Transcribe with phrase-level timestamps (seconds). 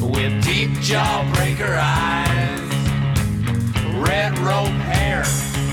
[0.00, 2.60] with deep jawbreaker eyes,
[3.96, 5.22] red rope hair,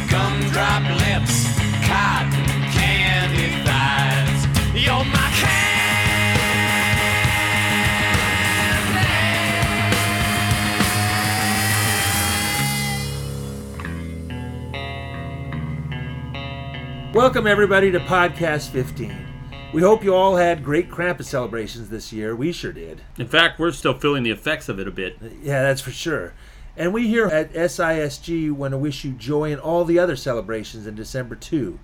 [0.09, 1.45] gumdrop lips,
[1.87, 4.83] cotton candy thighs.
[4.83, 5.25] You're my.
[17.15, 19.24] Welcome, everybody, to Podcast 15.
[19.75, 22.33] We hope you all had great Krampus celebrations this year.
[22.33, 23.01] We sure did.
[23.17, 25.17] In fact, we're still feeling the effects of it a bit.
[25.43, 26.33] Yeah, that's for sure.
[26.77, 30.87] And we here at SISG want to wish you joy in all the other celebrations
[30.87, 31.77] in December too.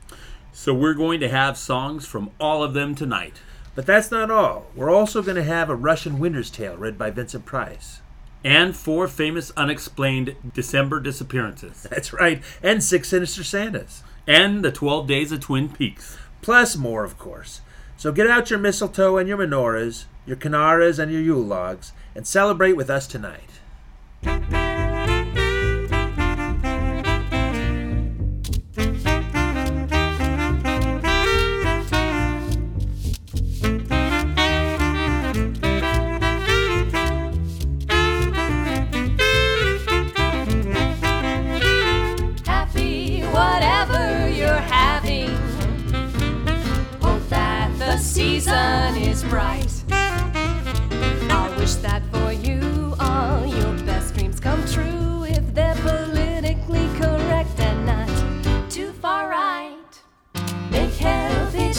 [0.54, 3.42] So we're going to have songs from all of them tonight.
[3.76, 4.68] But that's not all.
[4.74, 8.00] We're also going to have a Russian Winter's Tale read by Vincent Price.
[8.42, 11.84] And four famous unexplained December disappearances.
[11.92, 12.42] That's right.
[12.64, 14.02] And Six Sinister Santas.
[14.26, 16.18] And the 12 Days of Twin Peaks.
[16.42, 17.60] Plus more, of course.
[18.02, 22.26] So get out your mistletoe and your menorahs, your kinaras and your Yule logs, and
[22.26, 24.81] celebrate with us tonight.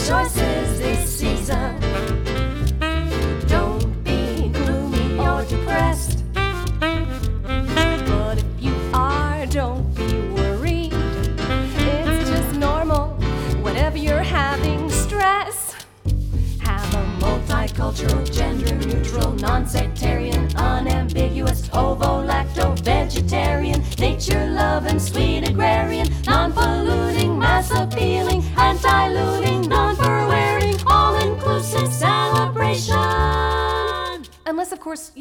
[0.05, 1.82] Choices this season.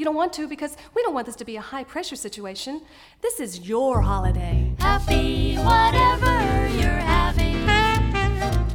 [0.02, 2.82] You don't want to, because we don't want this to be a high pressure situation.
[3.20, 4.72] This is your holiday.
[4.80, 7.64] Happy whatever you're having.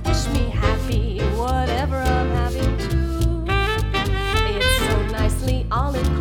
[0.05, 3.43] Wish me happy whatever I'm having too.
[4.55, 6.16] It's so nicely all inclusive,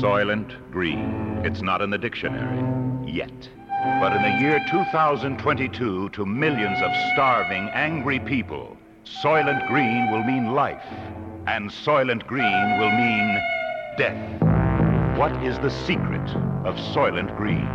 [0.00, 1.40] Soylent Green.
[1.44, 2.62] It's not in the dictionary
[3.04, 3.48] yet.
[4.00, 10.54] But in the year 2022, to millions of starving, angry people, Soylent Green will mean
[10.54, 10.86] life,
[11.48, 13.42] and Soylent Green will mean
[13.96, 15.18] death.
[15.18, 16.28] What is the secret
[16.64, 17.66] of Soylent Green?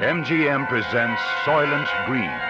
[0.00, 2.40] MGM presents Soylent Green,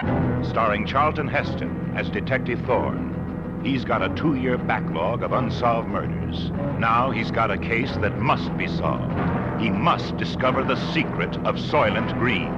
[0.43, 3.16] starring Charlton Heston as Detective Thorne.
[3.63, 6.51] He's got a two year backlog of unsolved murders.
[6.79, 9.11] Now he's got a case that must be solved.
[9.59, 12.53] He must discover the secret of Soylent Green.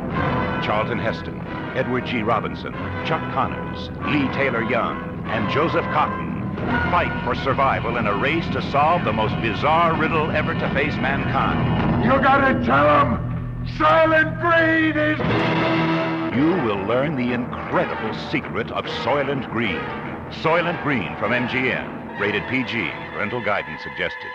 [0.62, 1.40] Charlton Heston,
[1.76, 2.22] Edward G.
[2.22, 2.74] Robinson,
[3.06, 6.30] Chuck Connors, Leigh Taylor-Young, and Joseph Cotten
[6.92, 10.96] fight for survival in a race to solve the most bizarre riddle ever to face
[10.96, 12.04] mankind.
[12.04, 13.30] You gotta tell him
[13.78, 15.20] Soylent Green is.
[16.36, 20.09] You will learn the incredible secret of Soylent Green.
[20.32, 22.20] Soylent Green from MGM.
[22.20, 22.92] Rated PG.
[23.14, 24.30] Parental guidance suggested.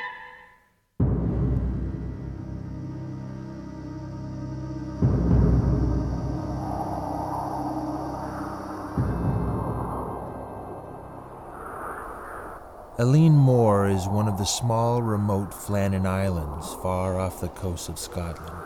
[12.98, 17.98] Eilean Mor is one of the small, remote Flannan Islands far off the coast of
[17.98, 18.56] Scotland.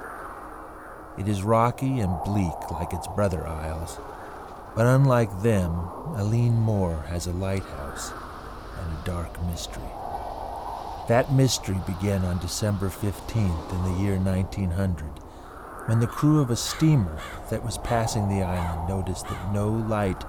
[1.18, 3.98] It is rocky and bleak like its brother isles,
[4.78, 5.72] but unlike them,
[6.14, 8.12] Eilean Mor has a lighthouse
[8.78, 9.82] and a dark mystery.
[11.08, 15.04] That mystery began on December 15th in the year 1900
[15.86, 17.18] when the crew of a steamer
[17.50, 20.22] that was passing the island noticed that no light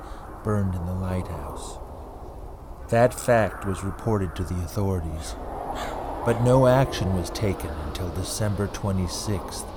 [0.44, 1.78] burned in the lighthouse.
[2.90, 5.36] That fact was reported to the authorities,
[6.26, 9.68] but no action was taken until December 26th,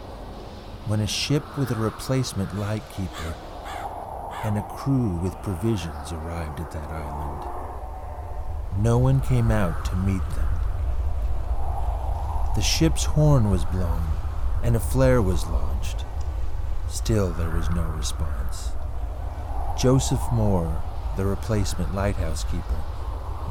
[0.86, 3.34] when a ship with a replacement lightkeeper
[4.44, 7.48] and a crew with provisions arrived at that island.
[8.78, 10.48] No one came out to meet them.
[12.54, 14.02] The ship's horn was blown
[14.62, 16.04] and a flare was launched.
[16.88, 18.72] Still, there was no response.
[19.78, 20.82] Joseph Moore,
[21.16, 22.82] the replacement lighthouse keeper,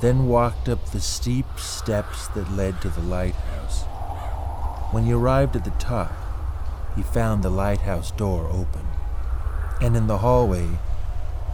[0.02, 3.84] then walked up the steep steps that led to the lighthouse.
[4.92, 6.12] When he arrived at the top,
[6.96, 8.86] he found the lighthouse door open,
[9.82, 10.70] and in the hallway,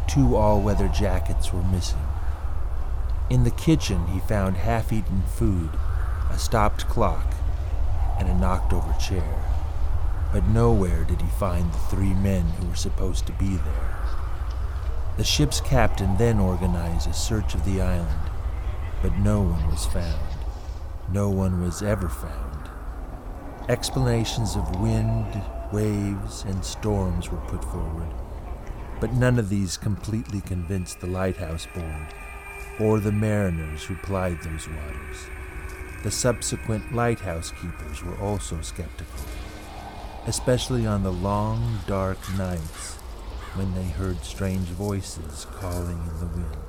[0.06, 2.06] two all weather jackets were missing.
[3.30, 5.70] In the kitchen, he found half eaten food,
[6.30, 7.34] a stopped clock,
[8.20, 9.44] and a knocked over chair.
[10.34, 13.96] But nowhere did he find the three men who were supposed to be there.
[15.16, 18.30] The ship's captain then organized a search of the island,
[19.02, 20.28] but no one was found.
[21.12, 22.70] No one was ever found.
[23.70, 25.42] Explanations of wind,
[25.72, 28.14] waves, and storms were put forward,
[29.00, 32.08] but none of these completely convinced the lighthouse board
[32.80, 35.28] or the mariners who plied those waters.
[36.04, 39.26] The subsequent lighthouse keepers were also skeptical,
[40.28, 42.96] especially on the long, dark nights
[43.56, 46.67] when they heard strange voices calling in the wind.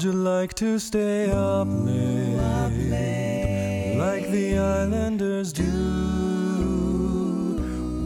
[0.00, 2.36] How'd you like to stay up late,
[3.98, 5.66] like the islanders do?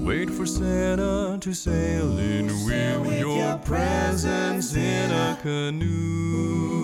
[0.04, 6.83] Wait for Santa to sail in with your presents in a canoe.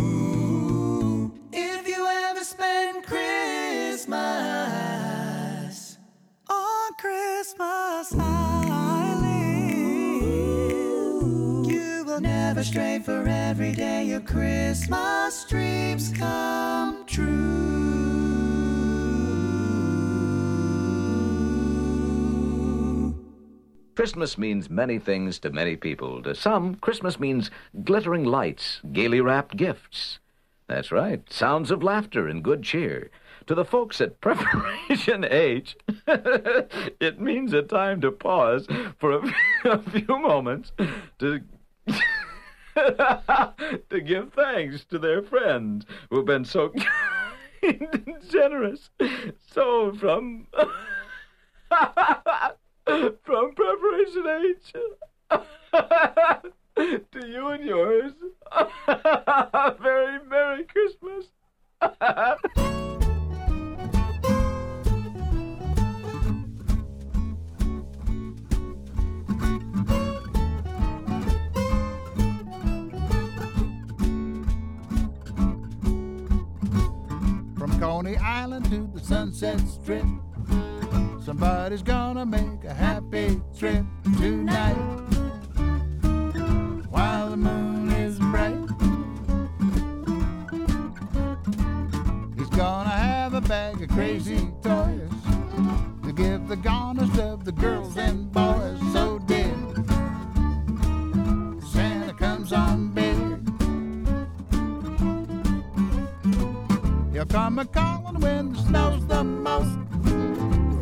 [24.00, 26.22] Christmas means many things to many people.
[26.22, 27.50] To some, Christmas means
[27.84, 30.20] glittering lights, gaily wrapped gifts.
[30.68, 31.30] That's right.
[31.30, 33.10] Sounds of laughter and good cheer.
[33.46, 35.76] To the folks at Preparation H,
[36.06, 38.66] it means a time to pause
[38.96, 39.34] for a,
[39.66, 40.72] a few moments
[41.18, 41.42] to
[42.78, 46.72] to give thanks to their friends who've been so
[48.30, 48.88] generous.
[49.52, 50.46] So from
[53.24, 54.72] from Preparation H
[56.76, 58.12] to you and yours,
[59.80, 61.26] very Merry Christmas.
[77.56, 80.06] From Coney Island to the Sunset Strip.
[81.24, 83.84] Somebody's gonna make a happy trip
[84.18, 84.74] tonight.
[86.88, 88.56] While the moon is bright,
[92.36, 95.10] he's gonna have a bag of crazy toys
[96.04, 98.80] to give the goners of the girls and boys.
[98.92, 99.54] So dear,
[101.70, 103.16] Santa comes on big.
[107.12, 109.89] He'll come a calling when the snow's the most.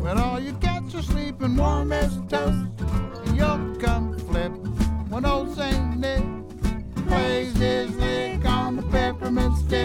[0.09, 2.65] When all your cats are sleeping warm as toast.
[3.25, 4.51] And you'll come flip
[5.11, 6.23] when old Saint Nick
[7.07, 9.78] plays his lick on the peppermint stick.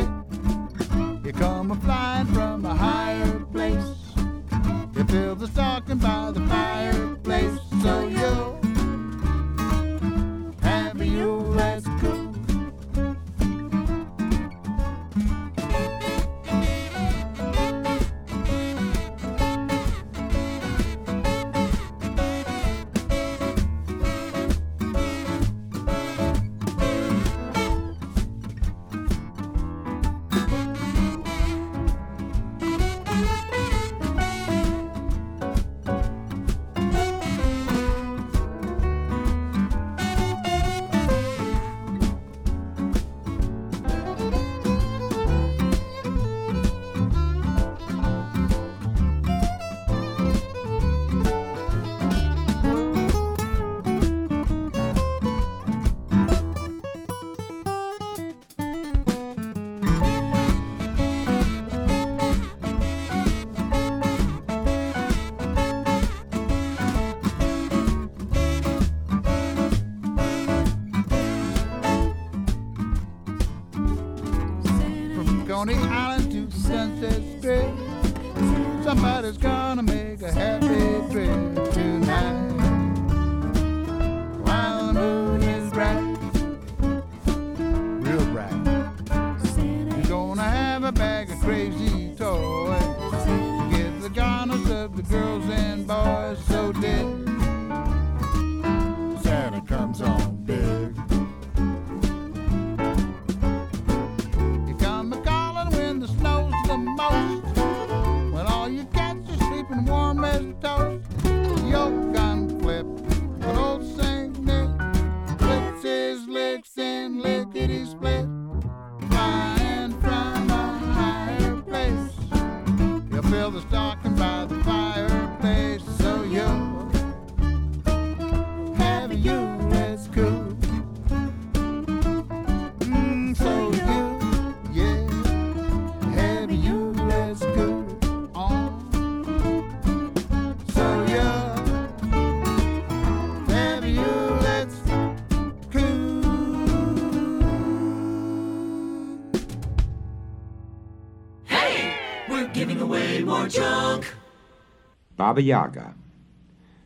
[155.34, 155.94] Baba Yaga.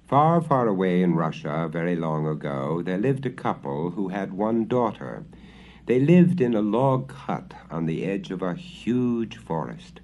[0.06, 4.66] Far, far away in Russia, very long ago, there lived a couple who had one
[4.66, 5.26] daughter.
[5.84, 10.00] They lived in a log hut on the edge of a huge forest.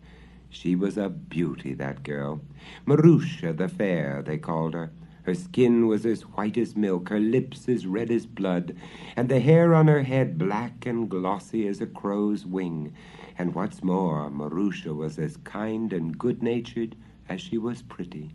[0.51, 2.43] She was a beauty, that girl.
[2.85, 4.93] Marusha the Fair, they called her.
[5.23, 8.77] Her skin was as white as milk, her lips as red as blood,
[9.17, 12.93] and the hair on her head black and glossy as a crow's wing.
[13.39, 16.95] And what's more, Marusha was as kind and good natured
[17.29, 18.35] as she was pretty.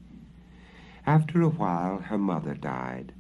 [1.05, 3.13] After a while, her mother died.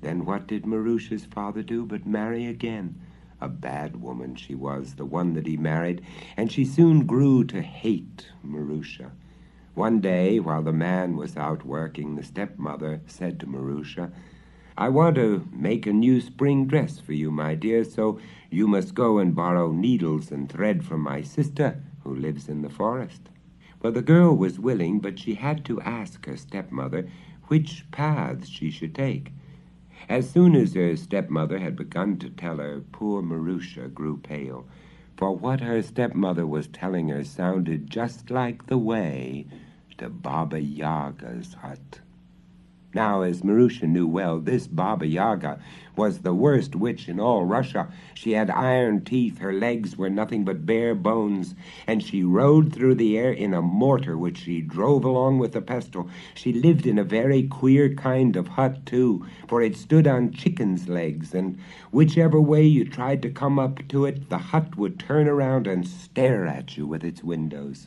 [0.00, 3.00] Then what did Marusha's father do but marry again?
[3.40, 6.02] A bad woman she was, the one that he married,
[6.36, 9.12] and she soon grew to hate Marusha.
[9.74, 14.10] One day, while the man was out working, the stepmother said to Marusha,
[14.76, 18.18] I want to make a new spring dress for you, my dear, so
[18.50, 22.70] you must go and borrow needles and thread from my sister, who lives in the
[22.70, 23.28] forest.
[23.80, 27.08] Well, the girl was willing, but she had to ask her stepmother
[27.46, 29.32] which paths she should take.
[30.08, 34.66] As soon as her stepmother had begun to tell her, poor Marusha grew pale,
[35.16, 39.46] for what her stepmother was telling her sounded just like the way
[39.98, 42.00] to Baba Yaga's hut.
[42.98, 45.60] Now, as Marusha knew well, this Baba Yaga
[45.94, 47.86] was the worst witch in all Russia.
[48.12, 51.54] She had iron teeth, her legs were nothing but bare bones,
[51.86, 55.60] and she rode through the air in a mortar which she drove along with a
[55.60, 56.10] pestle.
[56.34, 60.88] She lived in a very queer kind of hut, too, for it stood on chicken's
[60.88, 61.56] legs, and
[61.92, 65.86] whichever way you tried to come up to it, the hut would turn around and
[65.86, 67.86] stare at you with its windows.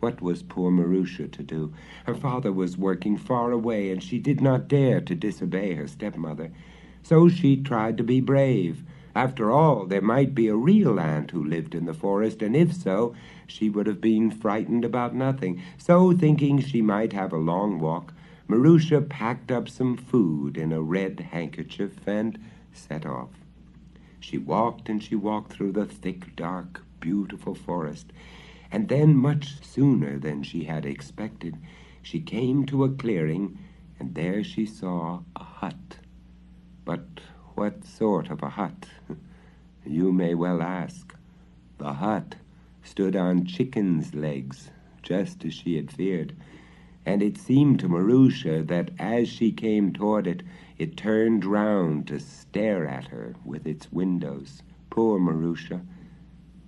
[0.00, 1.72] What was poor Marusha to do?
[2.04, 6.50] Her father was working far away, and she did not dare to disobey her stepmother.
[7.02, 8.82] So she tried to be brave.
[9.14, 12.74] After all, there might be a real aunt who lived in the forest, and if
[12.74, 13.14] so,
[13.46, 15.62] she would have been frightened about nothing.
[15.78, 18.12] So, thinking she might have a long walk,
[18.48, 22.38] Marusha packed up some food in a red handkerchief and
[22.72, 23.30] set off.
[24.20, 28.12] She walked and she walked through the thick, dark, beautiful forest.
[28.76, 31.56] And then, much sooner than she had expected,
[32.02, 33.58] she came to a clearing,
[33.98, 35.96] and there she saw a hut.
[36.84, 37.22] But
[37.54, 38.86] what sort of a hut?
[39.86, 41.16] you may well ask.
[41.78, 42.36] The hut
[42.82, 44.70] stood on chicken's legs,
[45.02, 46.36] just as she had feared,
[47.06, 50.42] and it seemed to Marusha that as she came toward it,
[50.76, 54.62] it turned round to stare at her with its windows.
[54.90, 55.80] Poor Marusha!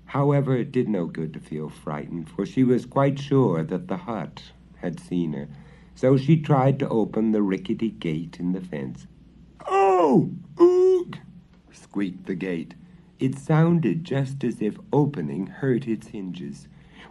[0.08, 3.98] However, it did no good to feel frightened, for she was quite sure that the
[3.98, 5.48] hut had seen her.
[5.94, 9.06] So she tried to open the rickety gate in the fence.
[9.66, 10.30] Oh!
[10.56, 11.18] Oog!
[11.70, 12.74] squeaked the gate.
[13.20, 16.68] It sounded just as if opening hurt its hinges.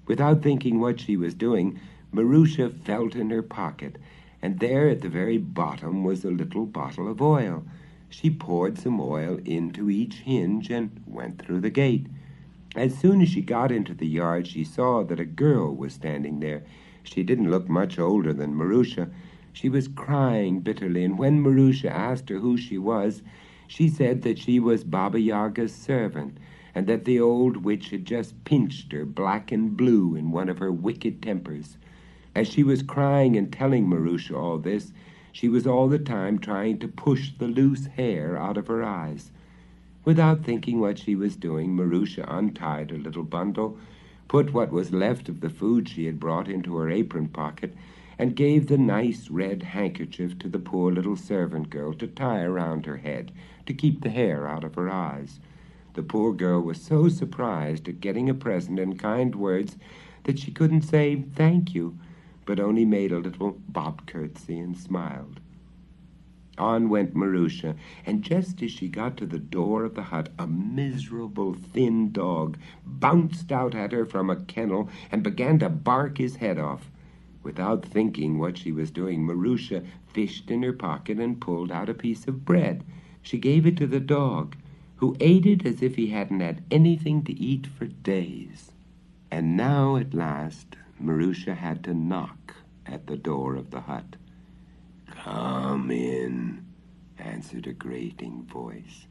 [0.07, 1.79] Without thinking what she was doing,
[2.11, 3.99] Marusha felt in her pocket,
[4.41, 7.63] and there at the very bottom was a little bottle of oil.
[8.09, 12.07] She poured some oil into each hinge and went through the gate.
[12.75, 16.39] As soon as she got into the yard, she saw that a girl was standing
[16.39, 16.63] there.
[17.03, 19.09] She didn't look much older than Marusha.
[19.53, 23.23] She was crying bitterly, and when Marusha asked her who she was,
[23.67, 26.37] she said that she was Baba Yaga's servant,
[26.75, 30.59] and that the old witch had just pinched her black and blue in one of
[30.59, 31.77] her wicked tempers.
[32.35, 34.93] As she was crying and telling Marusha all this,
[35.31, 39.31] she was all the time trying to push the loose hair out of her eyes.
[40.07, 43.77] Without thinking what she was doing, Marusha untied her little bundle,
[44.29, 47.75] put what was left of the food she had brought into her apron pocket,
[48.17, 52.85] and gave the nice red handkerchief to the poor little servant girl to tie around
[52.85, 53.33] her head
[53.65, 55.41] to keep the hair out of her eyes.
[55.95, 59.75] The poor girl was so surprised at getting a present and kind words
[60.23, 61.97] that she couldn't say thank you,
[62.45, 65.41] but only made a little bob curtsy and smiled.
[66.57, 70.47] On went Marusha, and just as she got to the door of the hut, a
[70.47, 76.37] miserable thin dog bounced out at her from a kennel and began to bark his
[76.37, 76.91] head off.
[77.43, 81.93] Without thinking what she was doing, Marusha fished in her pocket and pulled out a
[81.93, 82.83] piece of bread.
[83.21, 84.57] She gave it to the dog,
[84.97, 88.73] who ate it as if he hadn't had anything to eat for days.
[89.31, 94.16] And now, at last, Marusha had to knock at the door of the hut.
[95.09, 96.65] Come in,
[97.17, 99.07] answered a grating voice.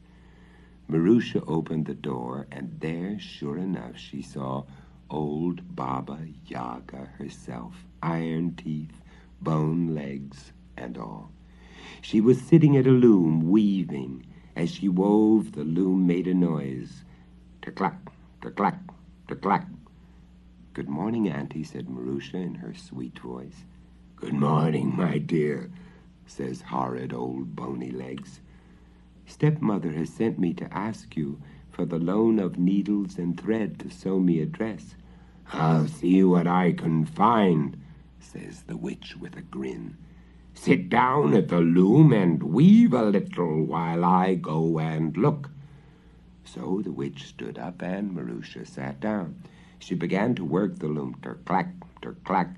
[0.89, 4.63] Marusha opened the door, and there, sure enough, she saw
[5.09, 9.01] old Baba Yaga herself, iron teeth,
[9.41, 11.31] bone legs, and all.
[12.01, 14.25] She was sitting at a loom, weaving.
[14.55, 17.03] As she wove, the loom made a noise.
[17.61, 18.09] Ter-clack,
[18.41, 18.79] ter-clack,
[19.27, 19.67] ter-clack.
[20.73, 23.65] Good morning, Auntie, said Marusha in her sweet voice.
[24.15, 25.69] Good morning, my dear,
[26.27, 28.41] says horrid old bony legs.
[29.25, 33.89] Stepmother has sent me to ask you for the loan of needles and thread to
[33.89, 34.95] sew me a dress.
[35.53, 37.77] I'll see what I can find,
[38.19, 39.97] says the witch with a grin.
[40.53, 45.49] Sit down at the loom and weave a little while I go and look.
[46.43, 49.41] So the witch stood up and Marusha sat down.
[49.79, 51.67] She began to work the loom, ter-clack,
[52.01, 52.55] ter-clack,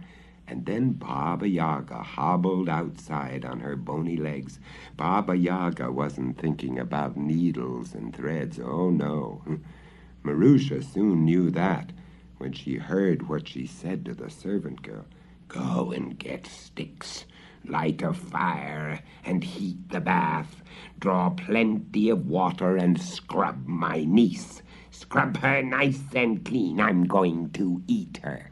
[0.50, 4.60] and then Baba Yaga hobbled outside on her bony legs.
[4.98, 8.60] Baba Yaga wasn't thinking about needles and threads.
[8.60, 9.44] Oh, no.
[10.24, 11.92] Marusha soon knew that
[12.40, 15.06] when she heard what she said to the servant girl.
[15.48, 17.26] Go and get sticks.
[17.66, 20.64] Light a fire and heat the bath.
[21.00, 24.64] Draw plenty of water and scrub my niece.
[24.90, 26.80] Scrub her nice and clean.
[26.80, 28.50] I'm going to eat her.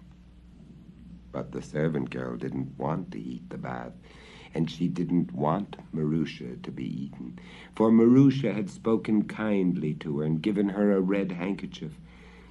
[1.32, 3.94] But the servant girl didn't want to eat the bath,
[4.54, 7.38] and she didn't want Marusha to be eaten,
[7.76, 12.00] for Marusha had spoken kindly to her and given her a red handkerchief.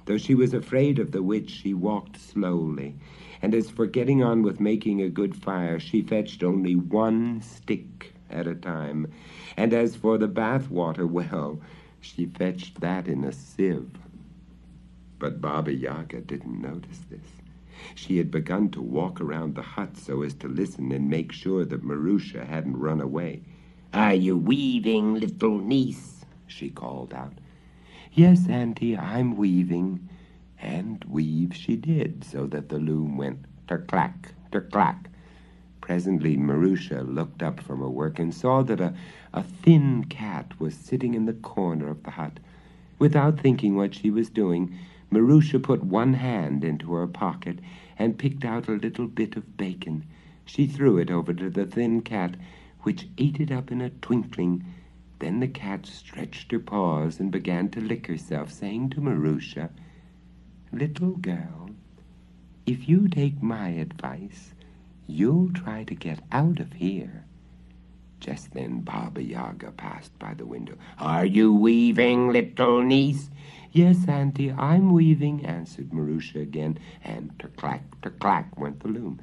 [0.05, 2.95] Though she was afraid of the witch, she walked slowly,
[3.41, 8.13] and as for getting on with making a good fire, she fetched only one stick
[8.29, 9.07] at a time,
[9.57, 11.59] and as for the bath water, well,
[11.99, 13.91] she fetched that in a sieve.
[15.19, 17.36] But Baba Yaga didn't notice this.
[17.95, 21.65] She had begun to walk around the hut so as to listen and make sure
[21.65, 23.41] that Marusha hadn't run away.
[23.93, 26.25] Are you weaving, little niece?
[26.47, 27.33] she called out.
[28.13, 30.09] Yes, Auntie, I'm weaving.
[30.59, 35.09] And weave she did, so that the loom went ter-clack, ter-clack.
[35.81, 38.93] Presently Marusha looked up from her work and saw that a,
[39.33, 42.39] a thin cat was sitting in the corner of the hut.
[42.99, 44.75] Without thinking what she was doing,
[45.09, 47.59] Marusha put one hand into her pocket
[47.97, 50.05] and picked out a little bit of bacon.
[50.45, 52.35] She threw it over to the thin cat,
[52.81, 54.65] which ate it up in a twinkling.
[55.19, 59.69] Then the cat stretched her paws and began to lick herself, saying to Marusha,
[60.71, 61.69] Little girl,
[62.65, 64.53] if you take my advice,
[65.07, 67.23] you'll try to get out of here.
[68.19, 70.75] Just then Baba Yaga passed by the window.
[70.97, 73.29] Are you weaving, little niece?
[73.71, 79.19] Yes, Auntie, I'm weaving, answered Marusha again, and ter-clack, ter-clack went the loom.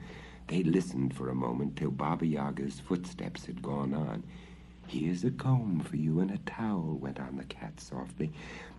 [0.49, 4.23] They listened for a moment till Baba Yaga's footsteps had gone on.
[4.87, 8.33] Here's a comb for you and a towel, went on the cat softly.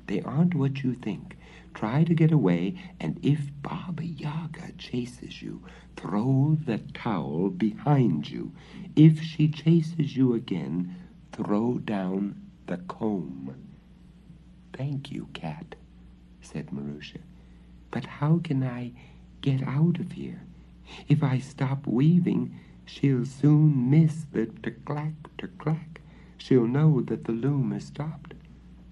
[0.05, 1.35] They aren't what you think.
[1.73, 5.63] Try to get away, and if Baba Yaga chases you,
[5.97, 8.51] throw the towel behind you.
[8.95, 10.95] If she chases you again,
[11.31, 13.55] throw down the comb.
[14.77, 15.75] Thank you, cat,
[16.41, 17.19] said Marusha.
[17.91, 18.91] But how can I
[19.39, 20.41] get out of here?
[21.07, 26.01] If I stop weaving, she'll soon miss the ter-clack, ter-clack.
[26.37, 28.33] She'll know that the loom has stopped.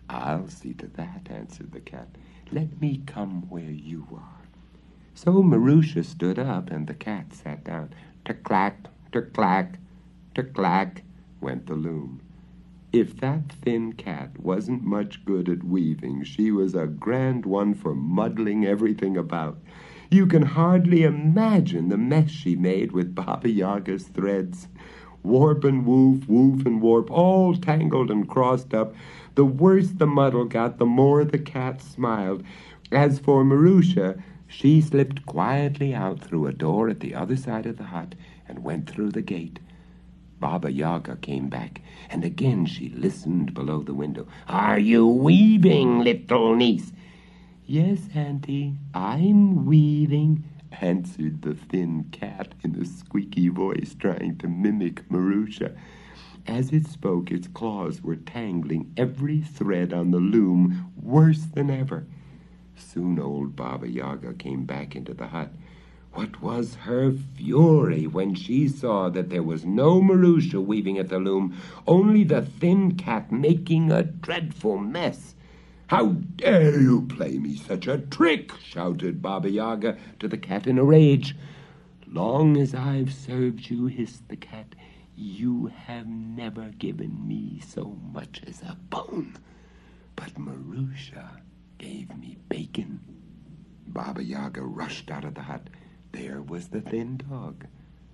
[0.10, 2.08] I'll see to that, answered the cat.
[2.52, 4.48] Let me come where you are.
[5.16, 7.94] So Marusha stood up, and the cat sat down.
[8.24, 9.80] Ter-clack, ter-clack,
[10.34, 11.04] ter-clack,
[11.42, 12.22] went the loom.
[12.94, 17.96] If that thin cat wasn't much good at weaving, she was a grand one for
[17.96, 19.58] muddling everything about.
[20.12, 24.68] You can hardly imagine the mess she made with Baba Yaga's threads.
[25.24, 28.94] Warp and woof, woof and warp, all tangled and crossed up.
[29.34, 32.44] The worse the muddle got, the more the cat smiled.
[32.92, 37.78] As for Marusha, she slipped quietly out through a door at the other side of
[37.78, 38.14] the hut
[38.48, 39.58] and went through the gate.
[40.44, 44.28] Baba Yaga came back, and again she listened below the window.
[44.46, 46.92] Are you weaving, little niece?
[47.66, 50.44] Yes, Auntie, I'm weaving,
[50.82, 55.78] answered the thin cat in a squeaky voice, trying to mimic Marusha.
[56.46, 62.06] As it spoke, its claws were tangling every thread on the loom worse than ever.
[62.76, 65.54] Soon old Baba Yaga came back into the hut.
[66.14, 71.18] What was her fury when she saw that there was no Marusha weaving at the
[71.18, 75.34] loom, only the thin cat making a dreadful mess.
[75.88, 78.52] How dare you play me such a trick?
[78.62, 81.36] shouted Baba Yaga to the cat in a rage.
[82.08, 84.76] Long as I've served you, hissed the cat,
[85.16, 89.36] you have never given me so much as a bone.
[90.16, 91.42] But Marusha
[91.80, 93.00] gave me bacon.
[93.88, 95.70] Baba Yaga rushed out of the hut.
[96.14, 97.66] There was the thin dog.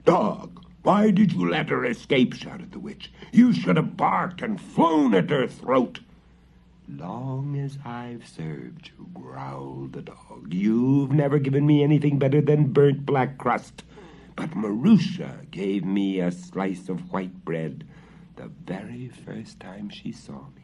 [0.05, 2.33] Dog, why did you let her escape?
[2.33, 3.11] shouted the witch.
[3.33, 5.99] You should have barked and flown at her throat.
[6.87, 12.71] Long as I've served you, growled the dog, you've never given me anything better than
[12.71, 13.83] burnt black crust.
[14.35, 17.85] But Marusha gave me a slice of white bread
[18.37, 20.63] the very first time she saw me.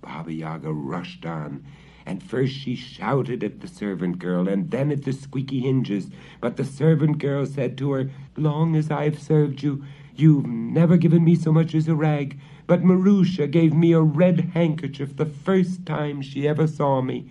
[0.00, 1.64] Baba Yaga rushed on,
[2.06, 6.10] and first she shouted at the servant girl, and then at the squeaky hinges.
[6.40, 11.24] But the servant girl said to her, Long as I've served you, you've never given
[11.24, 12.38] me so much as a rag.
[12.66, 17.30] But Marusha gave me a red handkerchief the first time she ever saw me.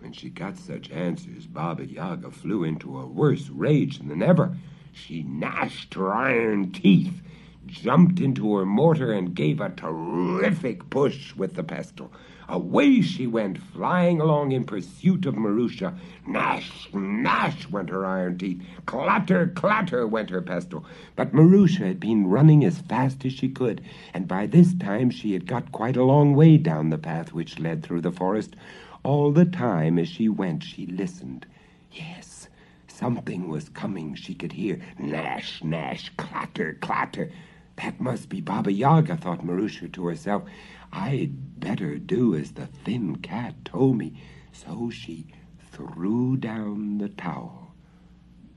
[0.00, 4.56] When she got such answers, Baba Yaga flew into a worse rage than ever.
[4.92, 7.20] She gnashed her iron teeth,
[7.66, 12.12] jumped into her mortar, and gave a terrific push with the pestle.
[12.50, 15.94] Away she went, flying along in pursuit of Marusha.
[16.26, 18.62] Gnash, gnash went her iron teeth.
[18.86, 20.86] Clatter, clatter went her pestle.
[21.14, 23.82] But Marusha had been running as fast as she could,
[24.14, 27.58] and by this time she had got quite a long way down the path which
[27.58, 28.56] led through the forest.
[29.02, 31.44] All the time as she went, she listened.
[31.92, 32.48] Yes,
[32.86, 34.80] something was coming, she could hear.
[34.98, 37.30] Gnash, gnash, clatter, clatter.
[37.76, 40.42] That must be Baba Yaga, thought Marusha to herself.
[40.92, 44.14] I'd better do as the thin cat told me.
[44.52, 45.26] So she
[45.72, 47.74] threw down the towel.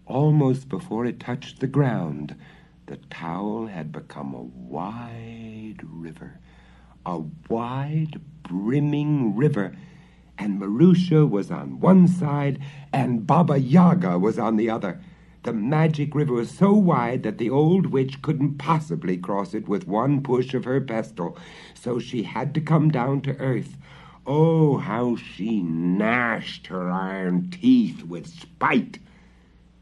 [0.06, 2.36] Almost before it touched the ground,
[2.88, 6.40] the towel had become a wide river.
[7.06, 9.76] A wide, brimming river.
[10.38, 12.60] And Marusha was on one side,
[12.92, 15.00] and Baba Yaga was on the other.
[15.44, 19.88] The magic river was so wide that the old witch couldn't possibly cross it with
[19.88, 21.36] one push of her pestle,
[21.74, 23.76] so she had to come down to earth.
[24.28, 29.00] Oh, how she gnashed her iron teeth with spite!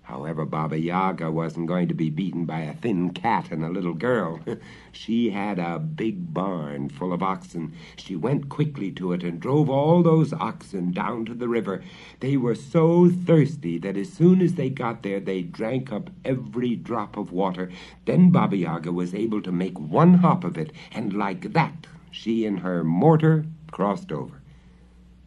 [0.10, 3.94] However, Baba Yaga wasn't going to be beaten by a thin cat and a little
[3.94, 4.40] girl.
[4.92, 7.74] she had a big barn full of oxen.
[7.96, 11.84] She went quickly to it and drove all those oxen down to the river.
[12.22, 16.76] They were so thirsty that as soon as they got there, they drank up every
[16.76, 17.70] drop of water.
[18.06, 22.48] Then Baba Yaga was able to make one hop of it, and like that, she
[22.48, 24.39] and her mortar crossed over.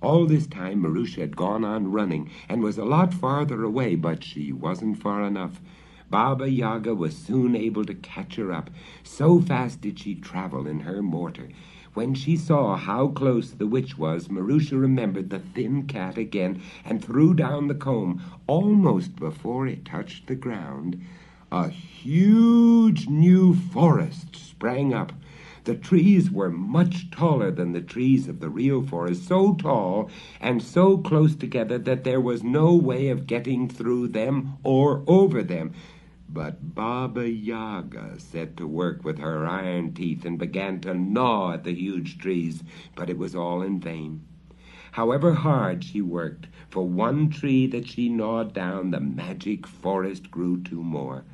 [0.03, 4.25] All this time, Marusha had gone on running and was a lot farther away, but
[4.25, 5.61] she wasn't far enough.
[6.11, 8.69] Baba Yaga was soon able to catch her up.
[9.05, 11.51] So fast did she travel in her mortar.
[11.95, 17.05] When she saw how close the witch was, Marusha remembered the thin cat again and
[17.05, 18.21] threw down the comb.
[18.49, 21.01] Almost before it touched the ground,
[21.53, 25.13] a huge new forest sprang up.
[25.65, 30.61] The trees were much taller than the trees of the real forest, so tall and
[30.61, 35.73] so close together that there was no way of getting through them or over them.
[36.29, 41.63] But Baba Yaga set to work with her iron teeth and began to gnaw at
[41.63, 42.65] the huge trees,
[42.97, 44.23] but it was all in vain.
[44.93, 50.61] However hard she worked, for one tree that she gnawed down, the magic forest grew
[50.61, 51.25] two more.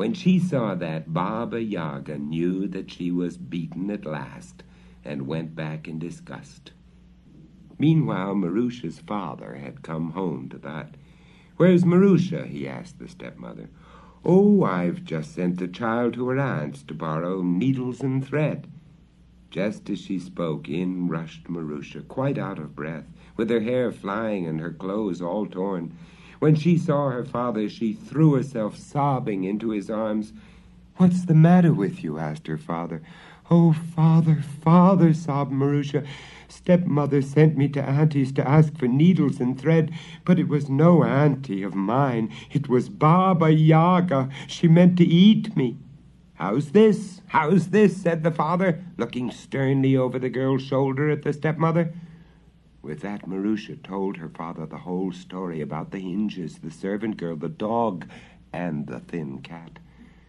[0.00, 4.62] When she saw that, Baba Yaga knew that she was beaten at last
[5.04, 6.72] and went back in disgust.
[7.78, 10.94] Meanwhile, Marusha's father had come home to the hut.
[11.58, 12.46] Where's Marusha?
[12.46, 13.68] he asked the stepmother.
[14.24, 18.68] Oh, I've just sent the child to her aunt's to borrow needles and thread.
[19.50, 23.04] Just as she spoke, in rushed Marusha, quite out of breath,
[23.36, 25.92] with her hair flying and her clothes all torn.
[26.40, 30.32] When she saw her father, she threw herself sobbing into his arms.
[30.96, 32.18] What's the matter with you?
[32.18, 33.02] asked her father.
[33.50, 36.06] Oh, father, father, sobbed Marusha.
[36.48, 39.92] Stepmother sent me to Auntie's to ask for needles and thread,
[40.24, 42.32] but it was no auntie of mine.
[42.50, 44.30] It was Baba Yaga.
[44.46, 45.76] She meant to eat me.
[46.34, 47.20] How's this?
[47.26, 48.00] How's this?
[48.00, 51.92] said the father, looking sternly over the girl's shoulder at the stepmother.
[52.82, 57.36] With that, Marusha told her father the whole story about the hinges, the servant girl,
[57.36, 58.06] the dog,
[58.52, 59.78] and the thin cat.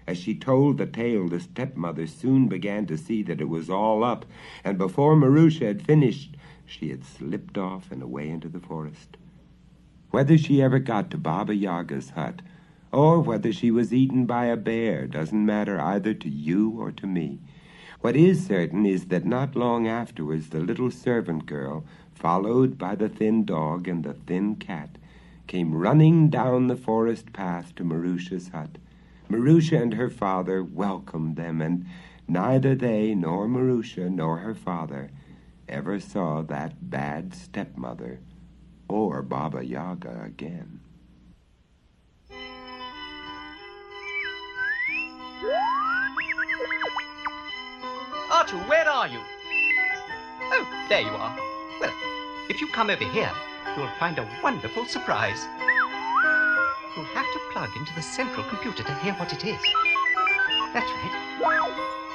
[0.05, 4.03] As she told the tale, the stepmother soon began to see that it was all
[4.03, 4.25] up,
[4.63, 6.35] and before Marusha had finished,
[6.65, 9.15] she had slipped off and away into the forest.
[10.09, 12.41] Whether she ever got to Baba Yaga's hut,
[12.91, 17.07] or whether she was eaten by a bear, doesn't matter either to you or to
[17.07, 17.39] me.
[18.01, 21.85] What is certain is that not long afterwards the little servant girl,
[22.21, 24.97] followed by the thin dog and the thin cat,
[25.47, 28.77] came running down the forest path to Marusha's hut.
[29.27, 31.85] Marusha and her father welcomed them, and
[32.27, 35.09] neither they nor Marusha nor her father
[35.67, 38.19] ever saw that bad stepmother
[38.87, 40.79] or Baba Yaga again.
[48.29, 49.19] Artoo, where are you?
[50.53, 51.37] Oh, there you are.
[51.81, 52.10] Well,
[52.51, 53.31] if you come over here,
[53.77, 55.47] you'll find a wonderful surprise.
[56.97, 59.61] You'll have to plug into the central computer to hear what it is.
[60.73, 61.39] That's right.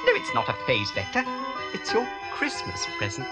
[0.05, 1.23] No, it's not a phase vector.
[1.73, 3.27] It's your Christmas present.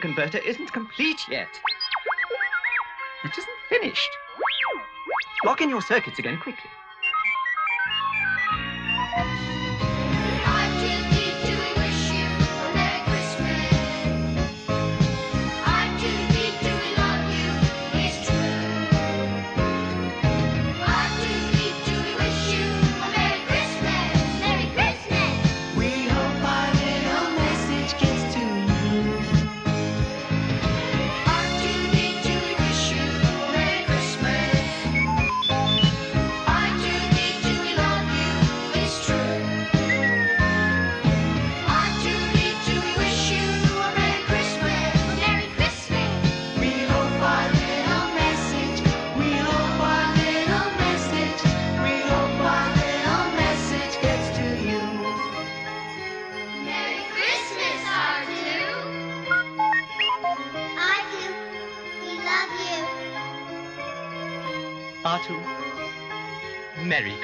[0.00, 1.48] Converter isn't complete yet.
[3.24, 4.10] It isn't finished.
[5.44, 6.70] Lock in your circuits again quickly.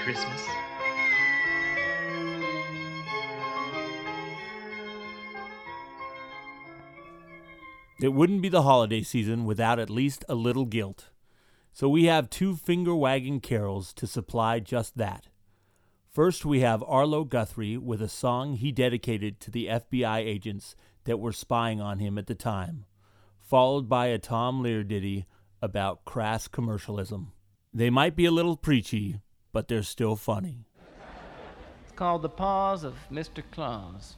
[0.07, 0.49] Christmas.
[8.01, 11.07] It wouldn't be the holiday season without at least a little guilt.
[11.73, 15.27] So we have two finger wagging carols to supply just that.
[16.09, 21.19] First, we have Arlo Guthrie with a song he dedicated to the FBI agents that
[21.19, 22.85] were spying on him at the time,
[23.40, 25.27] followed by a Tom Lehrer ditty
[25.61, 27.33] about crass commercialism.
[27.75, 29.21] They might be a little preachy,
[29.57, 30.66] but they're still funny.
[31.83, 33.42] It's called The Pause of Mr.
[33.51, 34.16] Claus.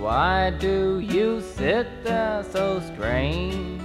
[0.00, 3.82] Why do you sit there so strange?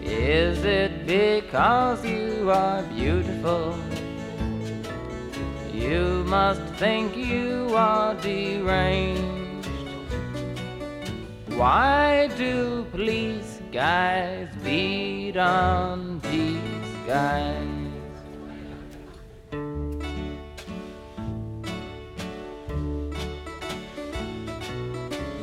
[0.00, 3.76] Is it because you are beautiful?
[5.74, 9.39] You must think you are deranged.
[11.60, 17.68] Why do police guys beat on these guys?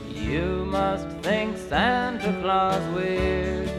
[0.09, 3.69] You must think Santa Claus weird.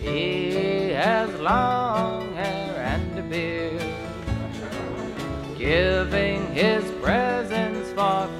[0.00, 3.80] He has long hair and a beard,
[5.56, 8.37] giving his presents for.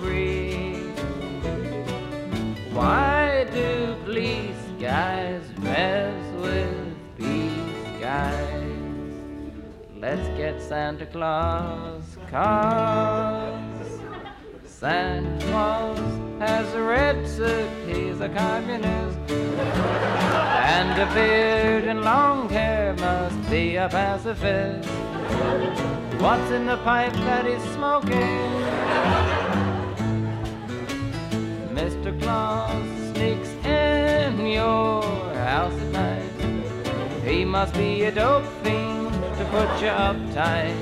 [2.79, 8.73] Why do police guys mess with these guys?
[9.97, 14.01] Let's get Santa Claus, cause
[14.65, 15.99] Santa Claus
[16.39, 19.19] has a red suit, he's a communist.
[20.77, 24.89] And a beard and long hair must be a pacifist.
[26.23, 29.48] What's in the pipe that he's smoking?
[31.79, 32.11] Mr.
[32.21, 35.01] Claus sneaks in your
[35.35, 37.25] house at night.
[37.25, 40.75] He must be a dope fiend to put you up tight.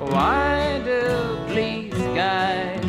[0.00, 2.84] Why do police guys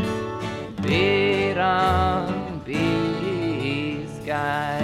[0.82, 4.79] beat on these guys?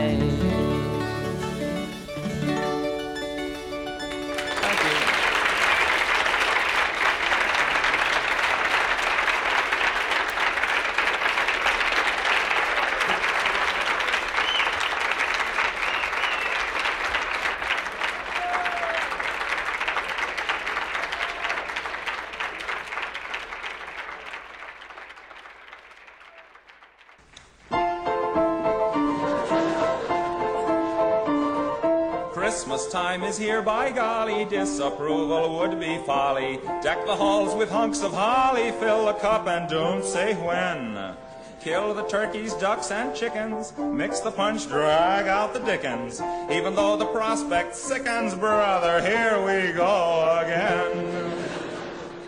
[32.91, 36.59] Time is here, by golly, disapproval would be folly.
[36.81, 41.15] Deck the halls with hunks of holly, fill the cup and don't say when.
[41.61, 46.21] Kill the turkeys, ducks, and chickens, mix the punch, drag out the dickens.
[46.51, 51.35] Even though the prospect sickens, brother, here we go again.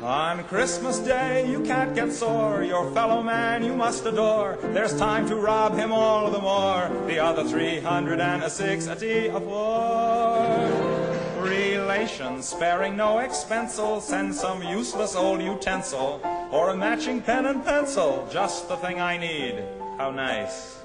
[0.02, 2.64] On Christmas Day, you can't get sore.
[2.64, 4.58] Your fellow man you must adore.
[4.62, 6.90] There's time to rob him all the more.
[7.08, 9.87] The other 360 of four
[12.08, 18.28] decoration, sparing no expense'll send some useless old utensil or a matching pen and pencil,
[18.32, 19.62] just the thing I need.
[19.98, 20.80] How nice.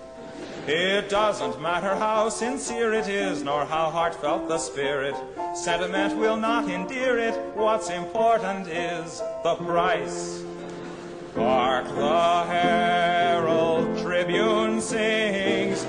[0.67, 5.15] It doesn't matter how sincere it is, nor how heartfelt the spirit.
[5.55, 7.35] Sentiment will not endear it.
[7.55, 10.43] What's important is the price.
[11.37, 15.85] Bark the Herald Tribune sings,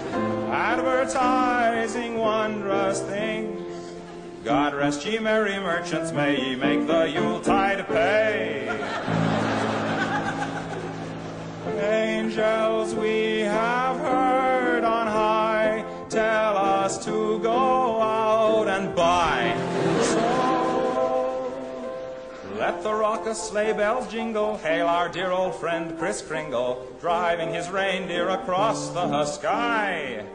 [0.52, 3.33] advertising wondrous things
[4.46, 8.68] rest ye merry merchants, may ye make the Yuletide pay.
[11.80, 19.56] Angels we have heard on high tell us to go out and buy.
[20.02, 20.44] So
[22.58, 27.70] let the raucous sleigh bells jingle, hail our dear old friend Kris Kringle, driving his
[27.70, 30.26] reindeer across the sky.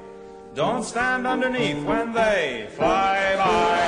[0.58, 3.78] Don't stand underneath when they fly by.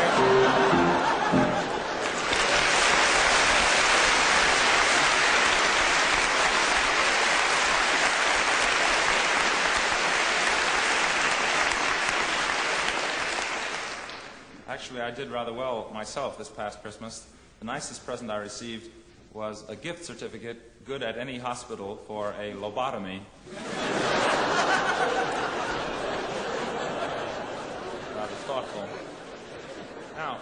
[14.68, 17.26] Actually, I did rather well myself this past Christmas.
[17.58, 18.92] The nicest present I received
[19.32, 23.22] was a gift certificate, good at any hospital, for a lobotomy.
[28.20, 28.88] rather thoughtful.
[30.16, 30.38] Now,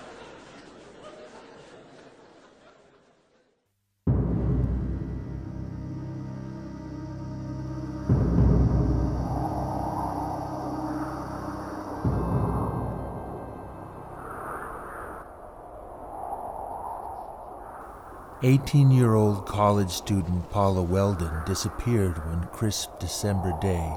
[18.41, 23.97] Eighteen-year-old college student Paula Weldon disappeared one crisp December day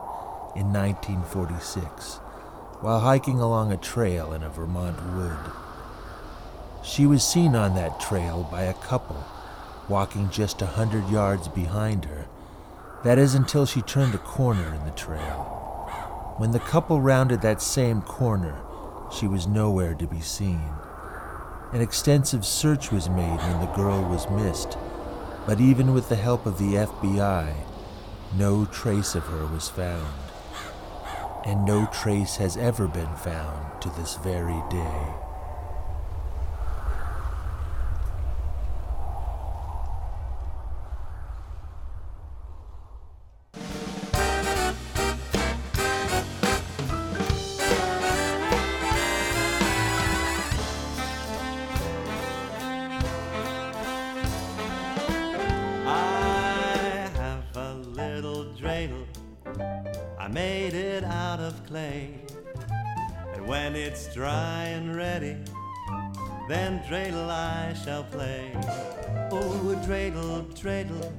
[0.55, 2.19] in 1946
[2.81, 5.37] while hiking along a trail in a Vermont wood.
[6.83, 9.23] She was seen on that trail by a couple
[9.91, 12.25] walking just a hundred yards behind her.
[13.03, 15.57] That is until she turned a corner in the trail.
[16.37, 18.55] When the couple rounded that same corner,
[19.13, 20.63] she was nowhere to be seen.
[21.73, 24.77] An extensive search was made when the girl was missed,
[25.45, 27.53] but even with the help of the FBI,
[28.37, 30.30] no trace of her was found.
[31.43, 35.30] And no trace has ever been found to this very day.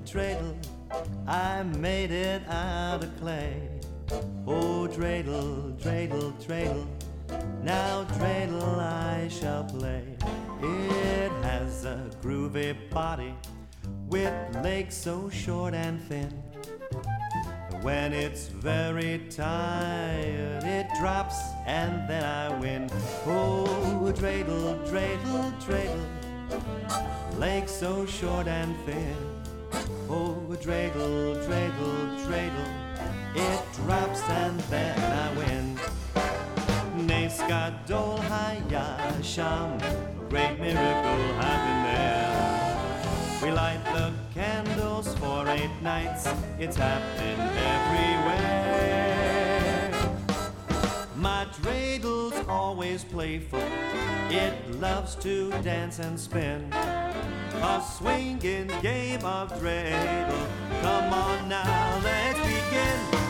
[0.04, 0.54] Dreidel.
[1.26, 3.68] I made it out of clay.
[4.46, 6.86] Oh, dreidel, dreidel, dreidel.
[7.62, 10.04] Now dreidel I shall play.
[10.60, 13.34] It has a groovy body
[14.08, 14.32] with
[14.62, 16.30] legs so short and thin.
[17.80, 21.36] When it's very tired, it drops
[21.66, 22.88] and then I win.
[23.26, 29.31] Oh, dreidel, dreidel, dreidel, legs so short and thin.
[30.08, 32.70] Oh, dreidel, dreidel, dreidel,
[33.34, 35.78] it drops and then I win.
[37.06, 42.42] Nes gadol haya sham, a great miracle happened there.
[43.42, 46.28] We light the candles for eight nights.
[46.58, 49.01] It's happening everywhere.
[52.92, 53.62] Always playful.
[54.28, 56.70] It loves to dance and spin.
[56.74, 60.46] A swinging game of dreidel.
[60.82, 63.21] Come on now, let's begin.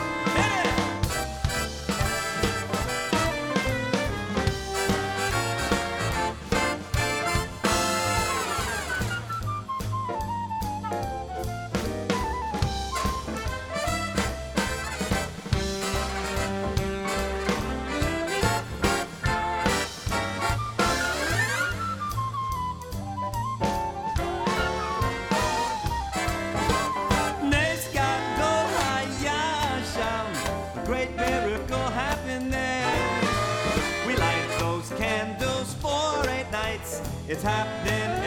[37.25, 38.22] It's happening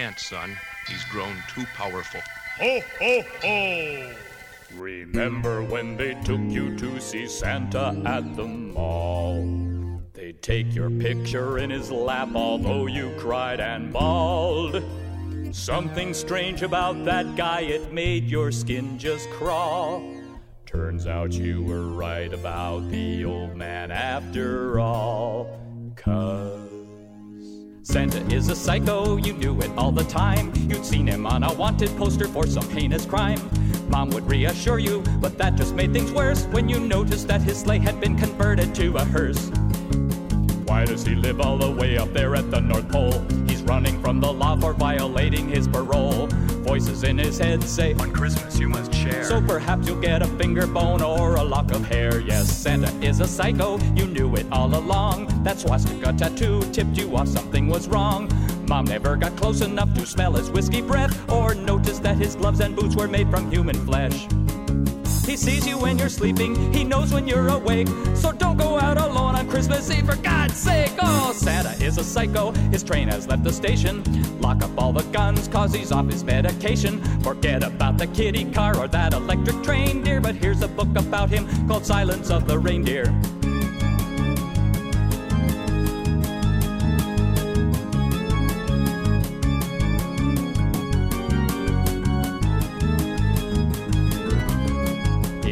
[0.00, 0.56] can't, son.
[0.88, 2.20] He's grown too powerful.
[2.58, 4.12] Ho, ho, ho!
[4.74, 10.00] Remember when they took you to see Santa at the mall?
[10.14, 14.82] They'd take your picture in his lap, although you cried and bawled.
[15.52, 20.02] Something strange about that guy, it made your skin just crawl.
[20.64, 25.60] Turns out you were right about the old man after all.
[25.96, 26.59] Cause
[27.90, 30.52] Santa is a psycho, you knew it all the time.
[30.68, 33.40] You'd seen him on a wanted poster for some heinous crime.
[33.88, 37.58] Mom would reassure you, but that just made things worse when you noticed that his
[37.58, 39.48] sleigh had been converted to a hearse.
[40.66, 43.24] Why does he live all the way up there at the North Pole?
[43.70, 46.26] Running from the law for violating his parole.
[46.66, 49.22] Voices in his head say, On Christmas you must share.
[49.22, 52.18] So perhaps you'll get a finger bone or a lock of hair.
[52.18, 55.44] Yes, Santa is a psycho, you knew it all along.
[55.44, 58.28] That swastika tattoo tipped you off something was wrong.
[58.66, 62.58] Mom never got close enough to smell his whiskey breath or notice that his gloves
[62.58, 64.26] and boots were made from human flesh.
[65.30, 67.86] He sees you when you're sleeping, he knows when you're awake.
[68.16, 70.90] So don't go out alone on Christmas Eve, for God's sake.
[71.00, 74.02] Oh, Santa is a psycho, his train has left the station.
[74.40, 77.00] Lock up all the guns, cause he's off his medication.
[77.20, 80.20] Forget about the kitty car or that electric train, dear.
[80.20, 83.04] But here's a book about him called Silence of the Reindeer.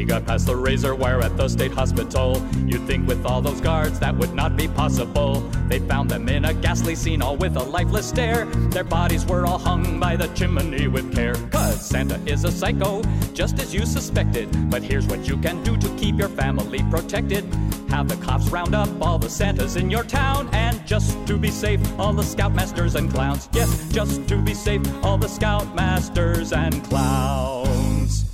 [0.09, 2.43] Got past the razor wire at the state hospital.
[2.65, 5.41] You'd think with all those guards that would not be possible.
[5.69, 8.47] They found them in a ghastly scene, all with a lifeless stare.
[8.71, 11.35] Their bodies were all hung by the chimney with care.
[11.51, 13.03] Cause Santa is a psycho,
[13.35, 14.49] just as you suspected.
[14.71, 17.45] But here's what you can do to keep your family protected.
[17.91, 20.49] Have the cops round up all the Santas in your town.
[20.55, 23.51] And just to be safe, all the scoutmasters and clowns.
[23.53, 28.25] Yes, just to be safe, all the scoutmasters and clowns.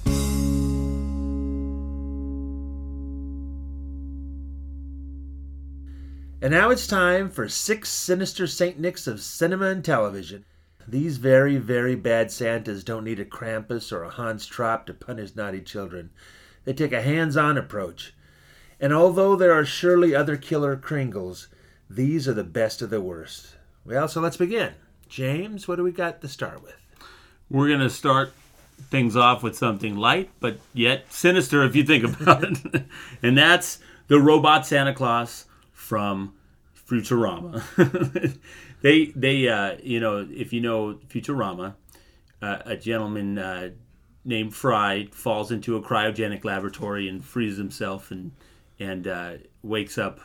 [6.45, 10.45] And now it's time for six sinister Saint Nicks of cinema and television.
[10.86, 15.34] These very, very bad Santas don't need a Krampus or a Hans Trapp to punish
[15.34, 16.11] naughty children.
[16.66, 18.12] They take a hands on approach.
[18.78, 21.47] And although there are surely other killer Kringles,
[21.88, 23.55] these are the best of the worst.
[23.86, 24.74] Well, so let's begin.
[25.09, 26.76] James, what do we got to start with?
[27.49, 28.34] We're going to start
[28.90, 32.84] things off with something light, but yet sinister if you think about it.
[33.22, 33.78] and that's
[34.09, 35.47] the robot Santa Claus
[35.85, 36.32] from
[36.89, 37.62] Futurama.
[38.80, 41.74] they, they, uh, you know, if you know Futurama,
[42.41, 43.70] uh, a gentleman uh,
[44.24, 48.32] named Fry falls into a cryogenic laboratory and freezes himself and
[48.80, 50.20] and uh, wakes up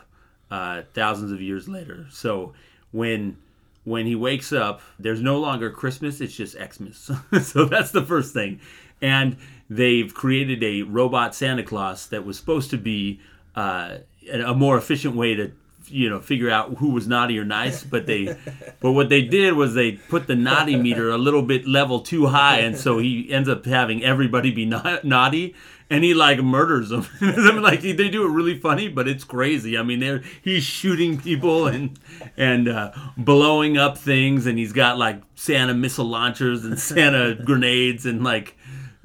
[0.49, 2.07] uh, thousands of years later.
[2.09, 2.53] So
[2.91, 3.37] when
[3.83, 7.11] when he wakes up, there's no longer Christmas; it's just Xmas.
[7.43, 8.61] so that's the first thing.
[9.01, 9.37] And
[9.69, 13.19] they've created a robot Santa Claus that was supposed to be
[13.55, 13.99] uh,
[14.31, 15.51] a more efficient way to
[15.87, 18.35] you know figure out who was naughty or nice but they
[18.79, 22.27] but what they did was they put the naughty meter a little bit level too
[22.27, 25.55] high and so he ends up having everybody be na- naughty
[25.89, 29.23] and he like murders them I mean, like they do it really funny but it's
[29.23, 29.77] crazy.
[29.77, 31.99] I mean they're he's shooting people and
[32.37, 38.05] and uh, blowing up things and he's got like santa missile launchers and santa grenades
[38.05, 38.55] and like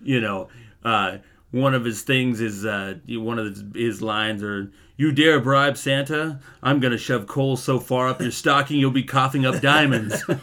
[0.02, 0.48] you know
[0.84, 1.18] uh,
[1.50, 5.76] one of his things is uh, one of his, his lines are you dare bribe
[5.76, 6.40] Santa?
[6.62, 10.14] I'm gonna shove coal so far up your stocking you'll be coughing up diamonds.
[10.28, 10.36] oh,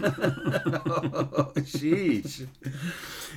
[1.58, 2.48] jeez.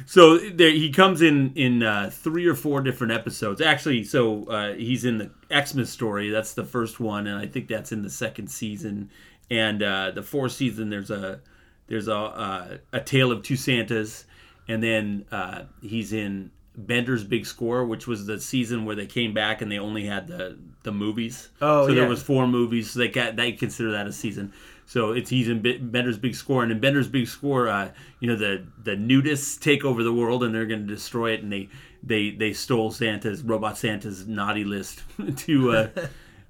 [0.06, 3.60] So there, he comes in in uh, three or four different episodes.
[3.60, 6.30] Actually, so uh, he's in the Xmas story.
[6.30, 9.10] That's the first one, and I think that's in the second season.
[9.50, 11.40] And uh, the fourth season, there's a
[11.86, 14.24] there's a uh, a tale of two Santas,
[14.68, 19.32] and then uh, he's in Bender's Big Score, which was the season where they came
[19.32, 21.50] back and they only had the the movies.
[21.60, 22.00] Oh, so yeah.
[22.00, 22.90] there was four movies.
[22.90, 24.52] So they got they consider that a season.
[24.86, 28.36] So it's he's in Bender's Big Score, and in Bender's Big Score, uh, you know
[28.36, 31.68] the the nudists take over the world and they're going to destroy it, and they
[32.02, 35.02] they they stole Santa's robot Santa's naughty list
[35.36, 35.70] to.
[35.70, 35.88] Uh,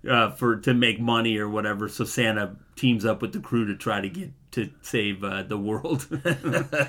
[0.09, 3.75] uh, for to make money or whatever, so Santa teams up with the crew to
[3.75, 6.07] try to get to save uh, the world,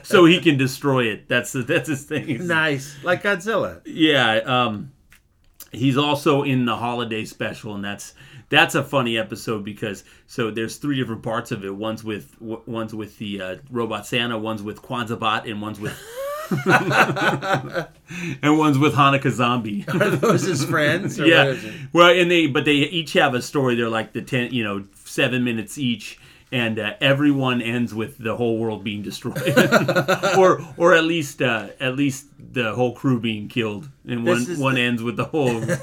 [0.03, 1.28] so he can destroy it.
[1.28, 2.47] That's the, that's his thing.
[2.47, 3.82] Nice, like Godzilla.
[3.86, 4.91] Yeah, um,
[5.72, 8.13] he's also in the holiday special, and that's
[8.49, 11.76] that's a funny episode because so there's three different parts of it.
[11.76, 15.97] One's with one's with the uh, robot Santa, one's with Kwanzaa and one's with
[18.43, 19.86] and one's with Hanukkah Zombie.
[19.93, 21.20] Are those his friends?
[21.20, 21.45] or yeah.
[21.45, 21.74] what is it?
[21.91, 23.76] Well, and they but they each have a story.
[23.76, 26.20] They're like the ten, you know, seven minutes each.
[26.52, 29.41] And uh, everyone ends with the whole world being destroyed,
[30.38, 34.76] or or at least uh, at least the whole crew being killed, and one one
[34.76, 35.62] the- ends with the whole.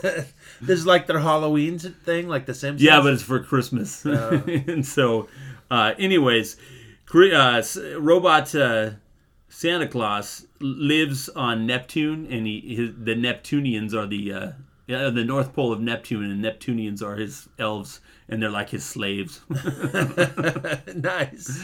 [0.60, 2.84] This is like their Halloween thing, like the Simpsons.
[2.84, 4.06] Yeah, but it's for Christmas.
[4.06, 4.40] Oh.
[4.46, 5.26] and so,
[5.72, 6.56] uh, anyways,
[7.12, 7.62] uh,
[7.98, 8.90] robot uh,
[9.48, 14.52] Santa Claus lives on Neptune, and he his, the Neptunians are the uh,
[14.86, 18.00] the North Pole of Neptune, and Neptunians are his elves,
[18.32, 19.42] and they're like his slaves.
[20.94, 21.62] nice.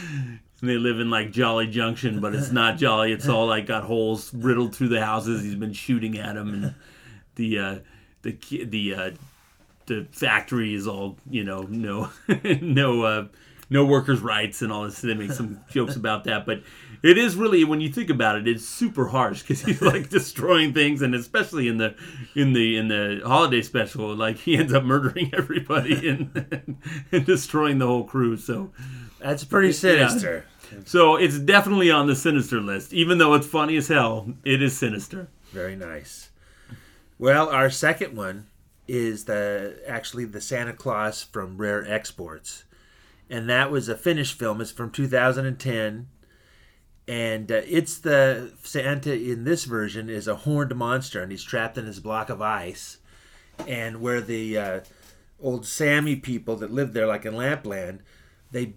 [0.61, 3.11] And they live in like Jolly Junction, but it's not Jolly.
[3.11, 5.43] It's all like got holes riddled through the houses.
[5.43, 6.75] He's been shooting at them, and
[7.37, 7.79] the uh,
[8.21, 9.11] the the uh,
[9.87, 12.11] the factory is all you know no
[12.61, 13.29] no uh,
[13.71, 15.01] no workers' rights and all this.
[15.01, 16.63] They make some jokes about that, but
[17.03, 20.73] it is really when you think about it, it's super harsh because he's like destroying
[20.73, 21.95] things, and especially in the
[22.35, 26.77] in the in the holiday special, like he ends up murdering everybody and,
[27.13, 28.37] and destroying the whole crew.
[28.37, 28.71] So
[29.21, 29.73] That's pretty Yeah.
[30.09, 30.45] sinister.
[30.85, 34.35] So it's definitely on the sinister list, even though it's funny as hell.
[34.45, 35.29] It is sinister.
[35.53, 36.29] Very nice.
[37.19, 38.47] Well, our second one
[38.87, 42.65] is the actually the Santa Claus from Rare Exports,
[43.31, 44.61] and that was a Finnish film.
[44.61, 46.07] It's from 2010,
[47.09, 51.79] and uh, it's the Santa in this version is a horned monster, and he's trapped
[51.79, 52.99] in his block of ice,
[53.67, 54.81] and where the uh,
[55.41, 58.01] old Sami people that lived there, like in Lapland,
[58.53, 58.75] they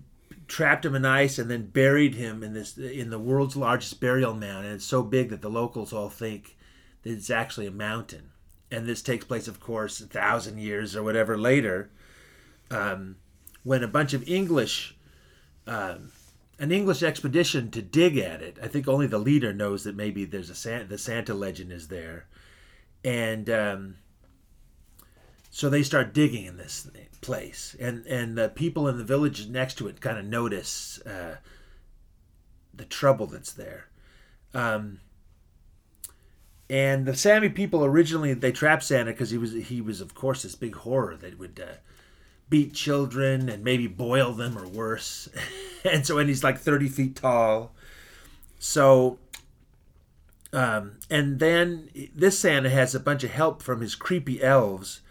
[0.48, 4.34] trapped him in ice and then buried him in this in the world's largest burial
[4.34, 6.56] mound, and it's so big that the locals all think
[7.04, 8.30] that it's actually a mountain.
[8.74, 11.90] And this takes place, of course, a thousand years or whatever later,
[12.70, 13.18] um,
[13.64, 14.96] when a bunch of English,
[15.68, 16.14] um,
[16.62, 18.60] an English expedition to dig at it.
[18.62, 21.88] I think only the leader knows that maybe there's a Santa, the Santa legend is
[21.88, 22.28] there,
[23.04, 23.96] and um,
[25.50, 26.88] so they start digging in this
[27.22, 31.38] place, and and the people in the village next to it kind of notice uh,
[32.76, 33.88] the trouble that's there.
[34.54, 35.00] Um,
[36.70, 40.44] and the Sami people originally they trapped Santa because he was he was of course
[40.44, 41.78] this big horror that would uh,
[42.52, 45.28] beat children and maybe boil them or worse,
[45.84, 47.74] and so and he's like thirty feet tall.
[48.60, 49.18] So,
[50.54, 55.02] um, and then this Santa has a bunch of help from his creepy elves,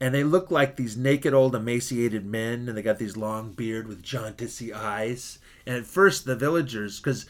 [0.00, 3.86] and they look like these naked old emaciated men, and they got these long beard
[3.86, 5.38] with jaundicy eyes.
[5.64, 7.26] And at first, the villagers because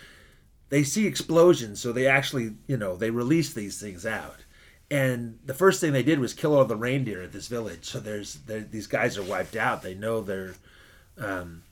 [0.71, 4.45] they see explosions, so they actually, you know, they release these things out.
[4.91, 7.84] And the first thing they did was kill all the reindeer at this village.
[7.84, 9.82] So there's these guys are wiped out.
[9.82, 10.55] They know they're,
[11.18, 11.62] um,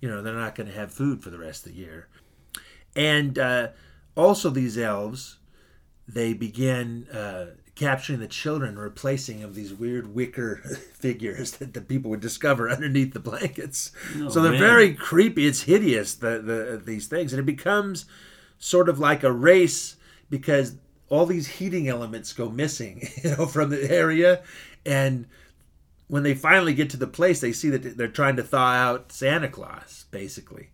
[0.00, 2.08] you know, they're not going to have food for the rest of the year.
[2.96, 3.68] And uh,
[4.16, 5.36] also these elves,
[6.08, 10.56] they begin uh, capturing the children, replacing of these weird wicker
[10.94, 13.92] figures that the people would discover underneath the blankets.
[14.16, 14.60] Oh, so they're man.
[14.60, 15.46] very creepy.
[15.46, 16.14] It's hideous.
[16.14, 18.06] The, the these things, and it becomes
[18.58, 19.96] sort of like a race
[20.30, 20.76] because
[21.12, 24.42] all these heating elements go missing, you know, from the area,
[24.86, 25.26] and
[26.08, 29.12] when they finally get to the place, they see that they're trying to thaw out
[29.12, 30.70] Santa Claus, basically,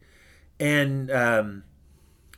[0.61, 1.65] and um,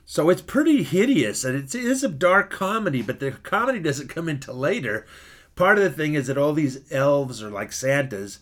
[0.07, 4.09] so it's pretty hideous, and it's, it is a dark comedy, but the comedy doesn't
[4.09, 5.07] come into later.
[5.55, 8.38] Part of the thing is that all these elves are like Santas.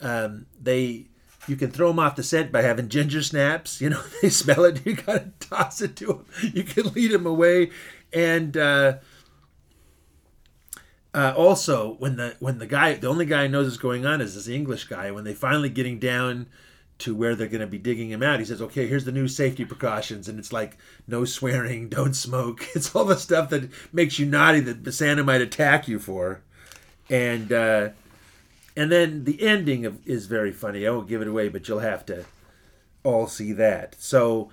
[0.00, 1.06] Um, they
[1.46, 3.80] you can throw them off the scent by having ginger snaps.
[3.86, 6.26] You know, they smell it, you gotta toss it to them.
[6.42, 7.70] You can lead them away,
[8.12, 8.98] and uh,
[11.14, 14.20] uh, also when the when the guy, the only guy who knows what's going on
[14.20, 15.10] is this English guy.
[15.10, 16.46] When they finally getting down
[16.98, 18.38] to where they're going to be digging him out.
[18.38, 20.76] He says, "Okay, here's the new safety precautions," and it's like
[21.06, 22.66] no swearing, don't smoke.
[22.74, 26.42] It's all the stuff that makes you naughty that the Santa might attack you for,
[27.10, 27.90] and uh,
[28.76, 30.86] and then the ending of, is very funny.
[30.86, 32.24] I won't give it away, but you'll have to
[33.04, 33.96] all see that.
[33.98, 34.50] So,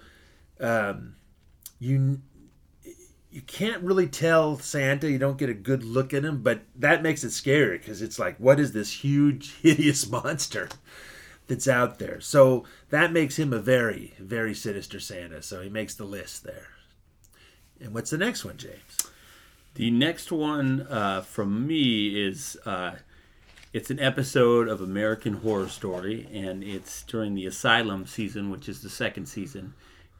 [0.59, 1.15] um,
[1.79, 2.21] you
[3.33, 5.09] you can't really tell Santa.
[5.09, 8.19] You don't get a good look at him, but that makes it scary because it's
[8.19, 10.69] like, what is this huge, hideous monster?
[11.47, 12.19] that's out there.
[12.21, 15.41] So that makes him a very, very sinister Santa.
[15.41, 16.69] So he makes the list there.
[17.79, 18.97] And what's the next one, James?
[19.75, 22.93] The next one uh, from me is uh,
[23.73, 28.81] it's an episode of American Horror Story, and it's during the Asylum season, which is
[28.81, 29.73] the second season,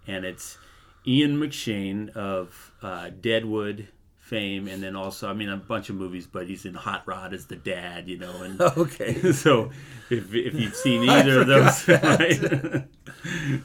[0.07, 0.57] and it's
[1.05, 3.87] Ian McShane of uh, Deadwood
[4.17, 7.33] fame, and then also, I mean, a bunch of movies, but he's in Hot Rod
[7.33, 8.41] as the dad, you know.
[8.41, 9.31] And Okay.
[9.33, 9.71] so
[10.09, 12.87] if if you've seen either of those, right?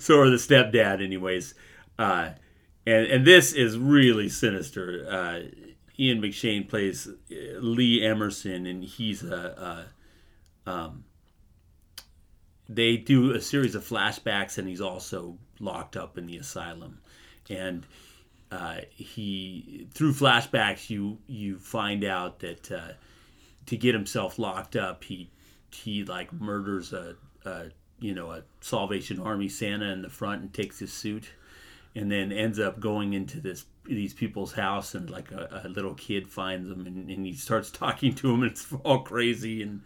[0.01, 1.55] so or the stepdad, anyways.
[1.99, 2.30] Uh,
[2.86, 5.07] and and this is really sinister.
[5.09, 5.41] Uh,
[5.99, 9.86] Ian McShane plays uh, Lee Emerson, and he's a,
[10.66, 11.05] a um,
[12.68, 17.01] they do a series of flashbacks, and he's also locked up in the asylum,
[17.51, 17.86] and
[18.51, 22.92] uh, he through flashbacks you you find out that uh,
[23.66, 25.30] to get himself locked up, he
[25.70, 27.66] he like murders a, a
[28.01, 31.30] you know a Salvation Army Santa in the front and takes his suit,
[31.94, 35.94] and then ends up going into this these people's house and like a, a little
[35.94, 39.80] kid finds him and, and he starts talking to him and it's all crazy and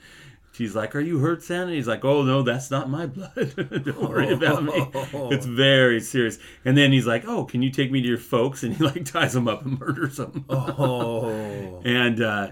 [0.52, 3.54] she's like, "Are you hurt, Santa?" And he's like, "Oh no, that's not my blood.
[3.84, 4.88] Don't worry about me.
[5.32, 8.62] It's very serious." And then he's like, "Oh, can you take me to your folks?"
[8.62, 10.44] And he like ties them up and murders them.
[10.48, 11.82] Oh.
[11.84, 12.50] and uh,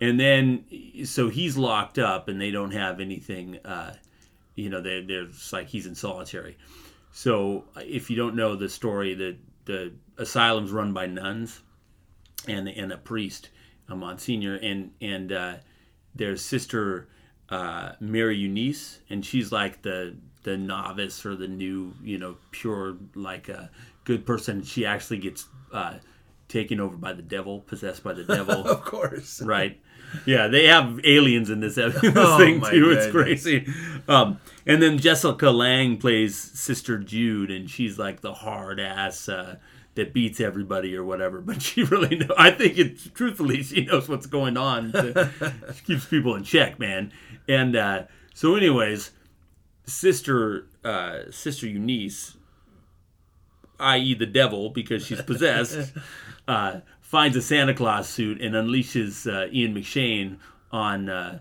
[0.00, 0.64] and then
[1.04, 3.58] so he's locked up and they don't have anything.
[3.64, 3.94] Uh,
[4.54, 6.56] you know, they they're just like he's in solitary.
[7.12, 11.60] So if you don't know the story, the the asylum's run by nuns
[12.46, 13.50] and and a priest,
[13.88, 15.54] a monsignor, and and uh,
[16.14, 17.08] their sister
[17.50, 22.96] uh, Mary Eunice, and she's like the the novice or the new, you know, pure
[23.14, 23.70] like a
[24.04, 24.62] good person.
[24.62, 25.94] She actually gets uh,
[26.48, 28.66] taken over by the devil, possessed by the devil.
[28.66, 29.42] Of course.
[29.42, 29.78] right?
[30.26, 32.90] Yeah, they have aliens in this, this Oh, thing too.
[32.90, 33.66] It's crazy.
[34.08, 39.56] Um, and then Jessica Lange plays Sister Jude, and she's like the hard ass uh,
[39.94, 41.40] that beats everybody or whatever.
[41.40, 42.34] But she really know.
[42.36, 44.92] I think it's truthfully she knows what's going on.
[44.92, 45.30] To,
[45.74, 47.12] she keeps people in check, man.
[47.48, 49.10] And uh, so, anyways,
[49.84, 52.36] Sister uh, Sister Eunice,
[53.78, 55.92] i.e., the devil, because she's possessed,
[56.48, 60.38] uh, finds a Santa Claus suit and unleashes uh, Ian McShane
[60.72, 61.40] on uh,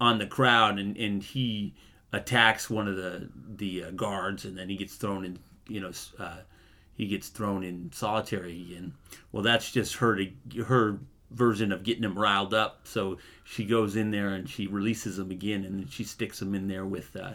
[0.00, 1.74] on the crowd, and, and he
[2.12, 5.38] attacks one of the the uh, guards, and then he gets thrown in.
[5.68, 6.38] You know, uh,
[7.00, 8.92] he gets thrown in solitary, and
[9.32, 10.98] well, that's just her to her
[11.30, 12.80] version of getting him riled up.
[12.84, 16.54] So she goes in there and she releases him again, and then she sticks him
[16.54, 17.16] in there with.
[17.16, 17.34] Uh,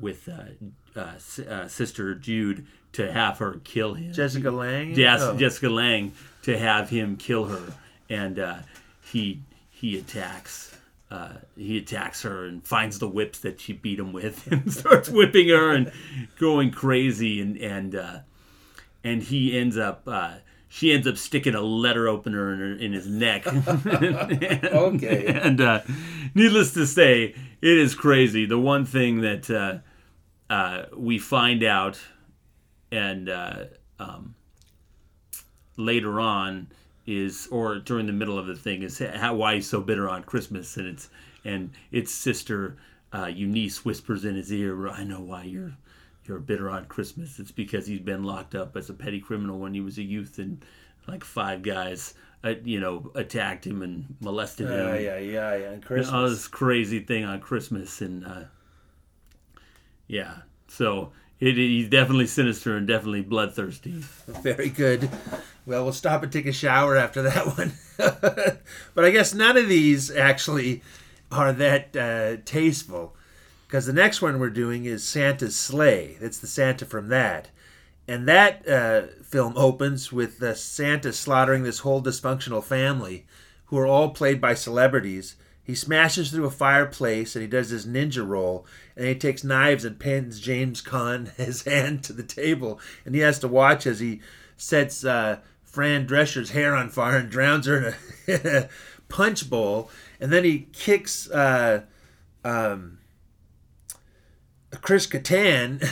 [0.00, 1.12] with uh, uh,
[1.48, 4.12] uh, Sister Jude to have her kill him.
[4.12, 4.94] Jessica Lange?
[4.96, 5.36] Yes, Oh.
[5.36, 6.12] Jessica Lange
[6.42, 7.74] to have him kill her,
[8.10, 8.58] and uh,
[9.02, 10.76] he he attacks.
[11.10, 15.08] Uh, he attacks her and finds the whips that she beat him with and starts
[15.08, 15.92] whipping her and
[16.38, 18.18] going crazy and and uh,
[19.04, 20.34] and he ends up uh,
[20.72, 23.46] she ends up sticking a letter opener in, her, in his neck.
[23.46, 25.26] Okay.
[25.42, 25.82] And uh,
[26.34, 28.46] needless to say, it is crazy.
[28.46, 29.80] The one thing that uh,
[30.52, 32.00] uh, we find out,
[32.90, 33.64] and uh,
[33.98, 34.34] um,
[35.76, 36.68] later on
[37.06, 40.22] is, or during the middle of the thing, is how why he's so bitter on
[40.22, 41.10] Christmas, and it's
[41.44, 42.78] and its sister
[43.12, 45.76] uh, Eunice whispers in his ear, "I know why you're."
[46.24, 47.38] You're bitter on Christmas.
[47.38, 50.38] It's because he's been locked up as a petty criminal when he was a youth,
[50.38, 50.64] and
[51.08, 52.14] like five guys,
[52.44, 54.78] uh, you know, attacked him and molested him.
[54.78, 55.70] Yeah, yeah, yeah, yeah.
[55.70, 56.12] And Christmas.
[56.12, 58.44] All this crazy thing on Christmas, and uh,
[60.06, 63.90] yeah, so it, he's definitely sinister and definitely bloodthirsty.
[64.26, 65.10] Very good.
[65.66, 67.72] Well, we'll stop and take a shower after that one.
[68.94, 70.82] but I guess none of these actually
[71.32, 73.16] are that uh, tasteful.
[73.72, 76.18] Because the next one we're doing is Santa's Slay.
[76.20, 77.48] That's the Santa from that.
[78.06, 83.24] And that uh, film opens with uh, Santa slaughtering this whole dysfunctional family
[83.64, 85.36] who are all played by celebrities.
[85.64, 88.66] He smashes through a fireplace and he does his ninja roll.
[88.94, 92.78] And he takes knives and pins James Caan his hand to the table.
[93.06, 94.20] And he has to watch as he
[94.58, 97.96] sets uh, Fran Drescher's hair on fire and drowns her
[98.26, 98.68] in a,
[99.08, 99.88] punch bowl.
[100.20, 101.84] And then he kicks uh,
[102.44, 102.98] um,
[104.80, 105.82] Chris Kattan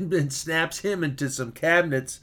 [0.12, 2.20] and, snaps him into some cabinets.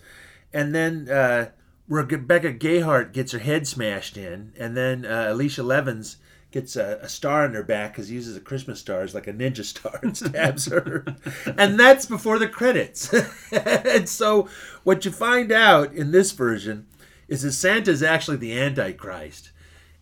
[0.53, 1.49] And then uh,
[1.87, 4.53] Rebecca Gayhart gets her head smashed in.
[4.57, 6.17] And then uh, Alicia Levins
[6.51, 9.27] gets a, a star on her back because he uses a Christmas star as like
[9.27, 11.03] a ninja star and stabs her.
[11.57, 13.11] and that's before the credits.
[13.51, 14.47] and so
[14.83, 16.87] what you find out in this version
[17.27, 19.51] is that Santa's actually the Antichrist.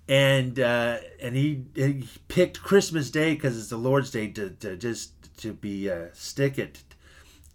[0.07, 4.75] And uh, and he, he picked Christmas Day because it's the Lord's Day to, to
[4.75, 6.83] just to be uh, stick it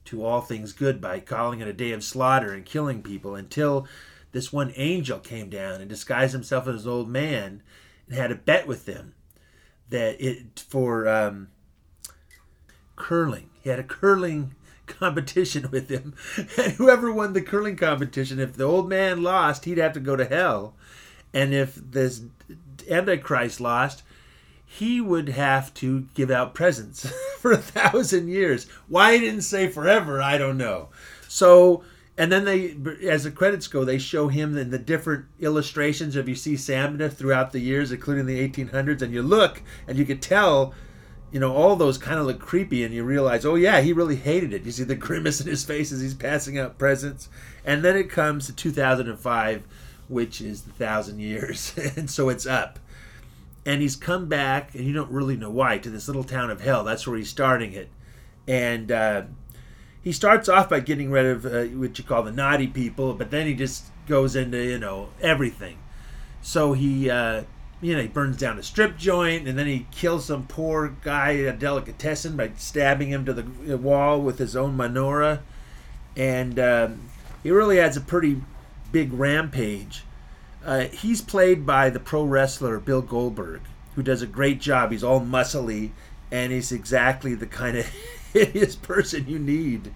[0.05, 3.87] to all things good by calling it a day of slaughter and killing people until
[4.33, 7.63] this one angel came down and disguised himself as an old man
[8.07, 9.15] and had a bet with them
[9.89, 11.49] that it for um,
[12.97, 13.51] curling.
[13.63, 14.55] He had a curling
[14.87, 16.15] competition with him,
[16.59, 20.17] and whoever won the curling competition, if the old man lost, he'd have to go
[20.17, 20.75] to hell,
[21.33, 22.23] and if this
[22.89, 24.03] Antichrist lost,
[24.79, 28.67] he would have to give out presents for a thousand years.
[28.89, 30.89] Why he didn't say forever, I don't know.
[31.29, 31.83] So,
[32.19, 32.77] and then they,
[33.09, 37.09] as the credits go, they show him in the different illustrations of you see Santa
[37.09, 40.75] throughout the years, including the 1800s, and you look and you could tell
[41.33, 44.17] you know, all those kind of look creepy, and you realize, oh yeah, he really
[44.17, 44.63] hated it.
[44.63, 47.29] You see the grimace in his face as he's passing out presents,
[47.65, 49.65] and then it comes to 2005,
[50.09, 52.79] which is the thousand years, and so it's up.
[53.67, 56.63] And he's come back, and you don't really know why, to this little town of
[56.63, 56.85] hell.
[56.85, 57.91] That's where he's starting it,
[58.47, 59.23] and uh,
[60.07, 63.33] he starts off by getting rid of uh, what you call the naughty people, but
[63.33, 65.79] then he just goes into you know everything.
[66.43, 67.43] So he, uh,
[67.81, 71.31] you know, he burns down a strip joint, and then he kills some poor guy
[71.33, 75.41] a delicatessen by stabbing him to the wall with his own menorah,
[76.17, 77.01] and um,
[77.43, 78.41] he really has a pretty
[78.93, 80.05] big rampage.
[80.67, 83.61] Uh, he's played by the pro wrestler Bill Goldberg,
[83.95, 84.91] who does a great job.
[84.91, 85.93] He's all muscly,
[86.33, 87.87] and he's exactly the kind of
[88.33, 89.95] hideous person you need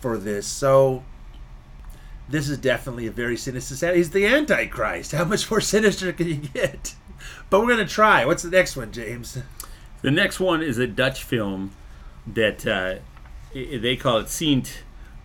[0.00, 0.44] for this.
[0.44, 1.04] So
[2.28, 3.94] this is definitely a very sinister set.
[3.94, 5.12] He's the Antichrist.
[5.12, 6.96] How much more sinister can you get?
[7.48, 8.24] But we're gonna try.
[8.24, 9.38] What's the next one, James?
[10.02, 11.70] The next one is a Dutch film
[12.26, 12.96] that uh,
[13.54, 14.82] they call it Sint,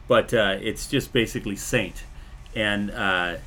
[0.07, 2.03] but uh, it's just basically Saint,
[2.55, 3.38] and uh,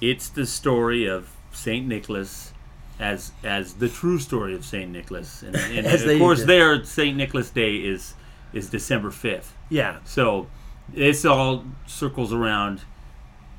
[0.00, 2.52] it's the story of Saint Nicholas
[3.00, 7.50] as as the true story of Saint Nicholas, and, and of course there Saint Nicholas
[7.50, 8.14] Day is
[8.52, 9.56] is December fifth.
[9.68, 9.98] Yeah.
[10.04, 10.48] So
[10.88, 12.82] this all circles around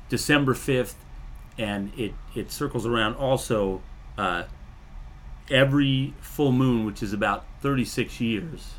[0.08, 0.96] December fifth,
[1.58, 3.82] and it it circles around also
[4.16, 4.44] uh,
[5.50, 8.74] every full moon, which is about thirty six years.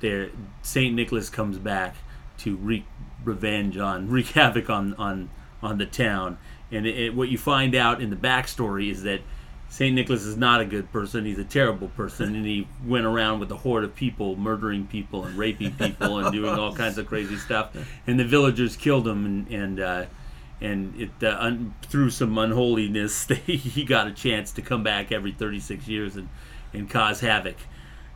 [0.00, 0.30] There,
[0.62, 1.96] Saint Nicholas comes back
[2.38, 2.84] to wreak
[3.24, 5.30] revenge on, wreak havoc on on
[5.62, 6.38] on the town.
[6.72, 9.20] And it, it- what you find out in the backstory is that
[9.68, 11.24] Saint Nicholas is not a good person.
[11.24, 15.24] He's a terrible person, and he went around with a horde of people, murdering people
[15.24, 17.74] and raping people and doing all kinds of crazy stuff.
[18.06, 20.04] And the villagers killed him, and and uh,
[20.60, 25.10] and it uh, un- through some unholiness, they, he got a chance to come back
[25.10, 26.28] every 36 years and
[26.72, 27.56] and cause havoc.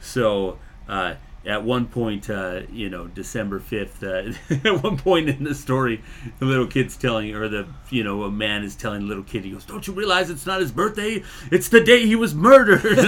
[0.00, 1.14] So uh,
[1.48, 6.02] at one point, uh, you know, December 5th, uh, at one point in the story,
[6.38, 9.44] the little kid's telling, or the, you know, a man is telling the little kid,
[9.44, 11.22] he goes, Don't you realize it's not his birthday?
[11.50, 12.98] It's the day he was murdered.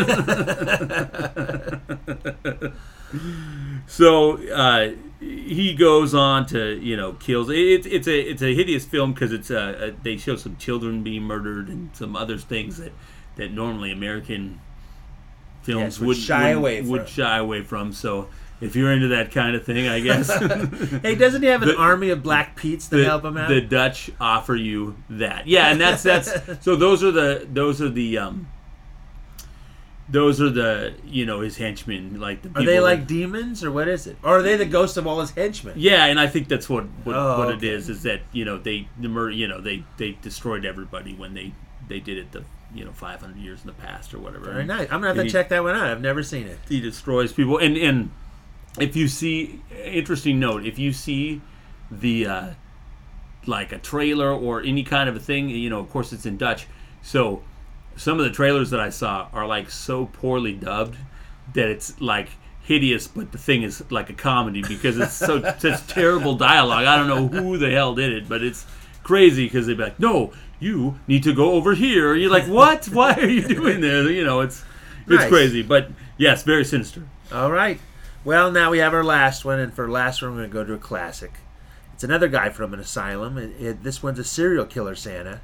[3.87, 7.51] so uh, he goes on to, you know, kills.
[7.51, 11.03] It's it's a it's a hideous film because it's uh, uh, they show some children
[11.03, 12.93] being murdered and some other things that
[13.37, 14.61] that normally American
[15.73, 17.11] films Yes, would would shy would- away would from.
[17.11, 17.93] shy away from.
[17.93, 18.29] So
[18.61, 20.29] if you're into that kind of thing, I guess.
[21.03, 23.49] hey, doesn't he have an The- army of black Pete's to the, help him out?
[23.49, 25.47] the Dutch offer you that.
[25.47, 26.31] Yeah, and that's that's
[26.65, 28.49] so those are the those are the um
[30.09, 33.71] those are the you know his henchmen like the are they that- like demons or
[33.71, 34.17] what is it?
[34.25, 35.75] Or are they the ghosts of all his henchmen?
[35.77, 37.57] yeah, and I think that's what what, Oh, what okay.
[37.69, 41.15] it is is that you know they the mur- you know they they destroyed everybody
[41.15, 41.53] when they
[41.89, 42.43] they did it the
[42.75, 44.53] you know 500 years in the past or whatever.
[44.53, 44.83] Very nice.
[44.91, 45.85] I'm gonna have to he- check that one out.
[45.89, 46.59] I've never seen it.
[46.69, 48.11] he destroys people and and
[48.79, 51.41] if you see interesting note if you see
[51.91, 52.51] the uh
[53.47, 56.37] like a trailer or any kind of a thing you know of course it's in
[56.37, 56.67] dutch
[57.03, 57.43] so
[57.97, 60.97] some of the trailers that i saw are like so poorly dubbed
[61.55, 62.29] that it's like
[62.63, 66.97] hideous but the thing is like a comedy because it's so such terrible dialogue i
[66.97, 68.65] don't know who the hell did it but it's
[69.03, 72.85] crazy because they'd be like no you need to go over here you're like what
[72.87, 74.63] why are you doing this you know it's
[75.07, 75.29] it's Nice.
[75.29, 77.03] crazy but yes very sinister
[77.33, 77.81] All right.
[78.23, 80.65] Well, now we have our last one, and for last one, we're going to go
[80.65, 81.33] to a classic.
[81.95, 83.39] It's another guy from an asylum.
[83.39, 85.41] It, it- this one's a serial killer Santa.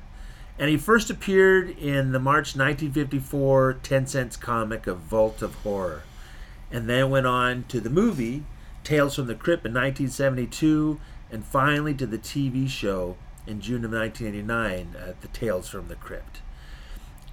[0.58, 6.02] And he first appeared in the March 1954 10 cents comic of Vault of Horror.
[6.70, 8.44] And then went on to the movie
[8.84, 11.00] Tales from the Crypt in 1972,
[11.30, 13.16] and finally to the TV show
[13.46, 16.40] in June of 1989, uh, The Tales from the Crypt.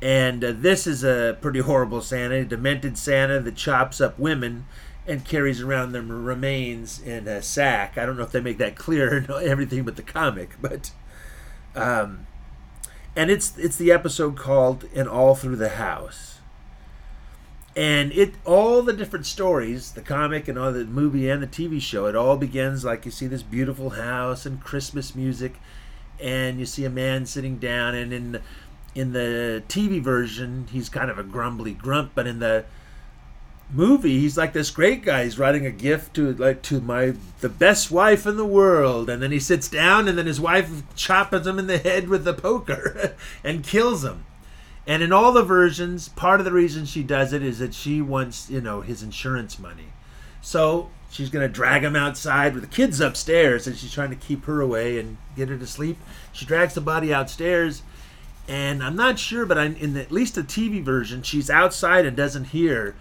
[0.01, 4.65] And uh, this is a pretty horrible Santa, a demented Santa that chops up women
[5.07, 7.97] and carries around their remains in a sack.
[7.97, 10.91] I don't know if they make that clear in everything but the comic, but
[11.75, 12.27] um,
[13.15, 16.39] and it's it's the episode called "And All Through the House."
[17.75, 21.81] And it all the different stories, the comic and all the movie and the TV
[21.81, 25.55] show, it all begins like you see this beautiful house and Christmas music,
[26.21, 28.41] and you see a man sitting down, and in
[28.95, 32.65] in the TV version, he's kind of a grumbly grump, but in the
[33.71, 35.23] movie, he's like this great guy.
[35.23, 39.21] He's writing a gift to like to my the best wife in the world, and
[39.21, 42.33] then he sits down, and then his wife chops him in the head with the
[42.33, 44.25] poker and kills him.
[44.85, 48.01] And in all the versions, part of the reason she does it is that she
[48.01, 49.93] wants, you know, his insurance money.
[50.41, 54.15] So she's going to drag him outside with the kids upstairs, and she's trying to
[54.15, 55.97] keep her away and get her to sleep.
[56.31, 57.83] She drags the body outstairs,
[58.47, 62.05] and I'm not sure, but I'm, in the, at least the TV version, she's outside
[62.05, 62.95] and doesn't hear.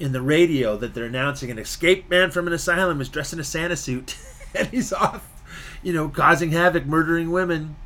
[0.00, 3.38] in the radio that they're announcing an escaped man from an asylum is dressed in
[3.38, 4.16] a Santa suit
[4.54, 5.26] and he's off,
[5.84, 7.76] you know, causing havoc, murdering women.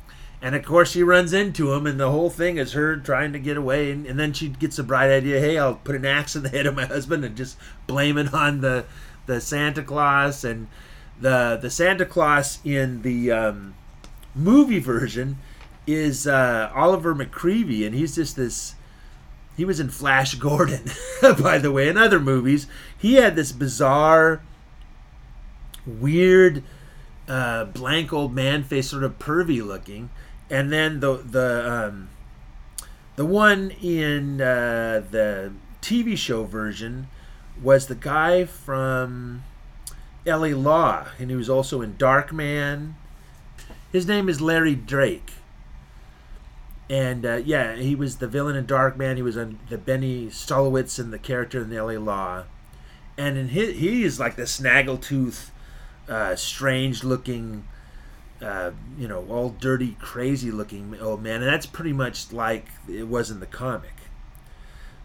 [0.41, 3.39] And of course, she runs into him, and the whole thing is her trying to
[3.39, 3.91] get away.
[3.91, 6.49] And, and then she gets a bright idea: "Hey, I'll put an axe in the
[6.49, 7.57] head of my husband and just
[7.87, 8.85] blame it on the
[9.29, 10.67] the Santa Claus." And
[11.21, 13.75] the the Santa Claus in the um,
[14.35, 15.37] movie version
[15.87, 18.75] is uh, Oliver MacGreevy, and he's just this.
[19.55, 20.85] He was in Flash Gordon,
[21.41, 22.67] by the way, and other movies.
[22.97, 24.41] He had this bizarre,
[25.85, 26.63] weird,
[27.27, 30.09] uh, blank old man face, sort of pervy looking,
[30.49, 32.09] and then the the um,
[33.15, 35.51] the one in uh, the
[35.81, 37.07] TV show version
[37.61, 39.43] was the guy from
[40.25, 40.53] L.A.
[40.53, 42.93] Law, and he was also in Darkman.
[43.91, 45.33] His name is Larry Drake.
[46.89, 49.15] And uh, yeah, he was the villain in Darkman.
[49.15, 51.99] He was on the Benny Stulwicz and the character in the L.A.
[51.99, 52.43] Law.
[53.17, 55.49] And in his, he is like the snaggletooth,
[56.07, 57.67] uh, strange-looking,
[58.41, 61.41] uh, you know, all dirty, crazy-looking old man.
[61.41, 63.98] And that's pretty much like it was in the comic.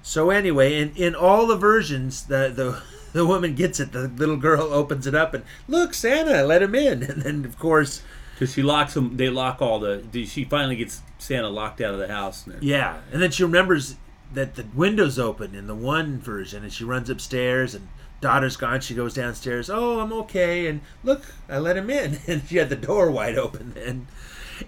[0.06, 2.82] So anyway, in, in all the versions, the, the
[3.14, 3.92] the woman gets it.
[3.92, 7.02] The little girl opens it up and look, Santa, let him in.
[7.10, 8.02] And then of course,
[8.34, 10.04] Because she locks them, they lock all the.
[10.26, 12.46] She finally gets Santa locked out of the house.
[12.46, 13.96] And yeah, and then she remembers
[14.34, 17.88] that the window's open in the one version, and she runs upstairs and.
[18.20, 18.80] Daughter's gone.
[18.80, 19.68] She goes downstairs.
[19.68, 20.66] Oh, I'm okay.
[20.66, 22.20] And look, I let him in.
[22.26, 24.06] And she had the door wide open then.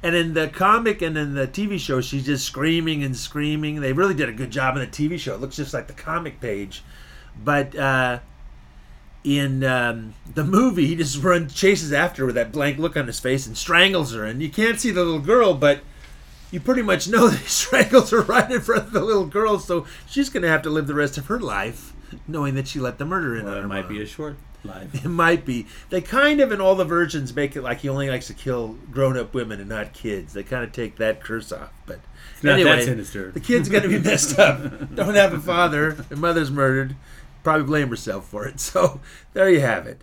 [0.02, 3.80] And in the comic and in the TV show, she's just screaming and screaming.
[3.80, 5.34] They really did a good job in the TV show.
[5.34, 6.82] It looks just like the comic page.
[7.42, 8.20] But uh,
[9.24, 13.06] in um, the movie, he just runs, chases after her with that blank look on
[13.06, 14.24] his face and strangles her.
[14.24, 15.80] And you can't see the little girl, but
[16.50, 19.58] you pretty much know that he strangles her right in front of the little girl.
[19.58, 21.92] So she's going to have to live the rest of her life
[22.28, 23.88] knowing that she let the murder in Well, it might mom.
[23.92, 25.66] be a short It might be.
[25.90, 28.76] They kind of, in all the versions, make it like he only likes to kill
[28.90, 30.32] grown-up women and not kids.
[30.32, 31.72] They kind of take that curse off.
[31.86, 32.00] But
[32.34, 33.30] It's not that anyway, sinister.
[33.30, 34.94] the kid's going to be messed up.
[34.94, 35.92] Don't have a father.
[35.92, 36.96] Her mother's murdered.
[37.44, 38.58] Probably blame herself for it.
[38.60, 39.00] So
[39.34, 40.02] there you have it.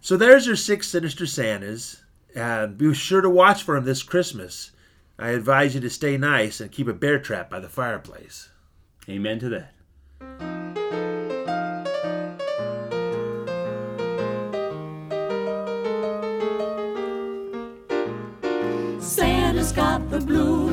[0.00, 2.02] So there's your six sinister Santas.
[2.36, 4.70] And be sure to watch for them this Christmas.
[5.18, 8.48] I advise you to stay nice and keep a bear trap by the fireplace.
[9.08, 9.73] Amen to that.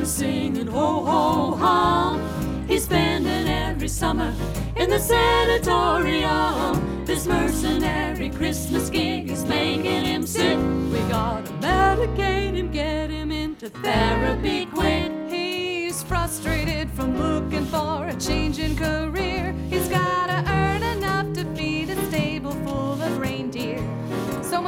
[0.02, 2.66] Blues singing ho ho hum.
[2.68, 4.34] He's spending every summer
[4.76, 7.04] in the sanatorium.
[7.04, 10.58] This mercenary Christmas gig is making him sick.
[10.92, 15.12] We gotta medicate him, get him into therapy quick.
[15.28, 19.54] He's frustrated from looking for a change in career.
[19.70, 20.21] He's gotta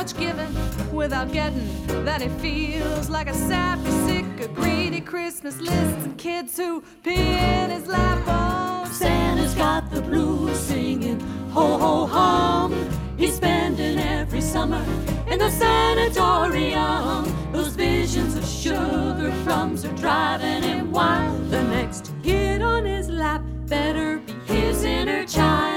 [0.05, 1.67] much given without getting
[2.05, 7.15] that it feels like a sappy, sick, a greedy Christmas lists and kids who pee
[7.15, 8.23] in his lap.
[8.27, 11.19] Oh, Santa's got the blues singing
[11.51, 12.75] ho ho hum.
[13.17, 14.85] He's spending every summer
[15.31, 17.25] in the sanatorium.
[17.53, 21.49] Those visions of sugar plums are driving him wild.
[21.49, 25.74] The next kid on his lap better be his inner child.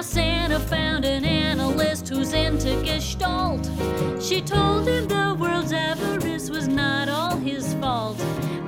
[0.00, 3.68] Now Santa found an analyst who's into Gestalt.
[4.18, 8.16] She told him the world's avarice was not all his fault.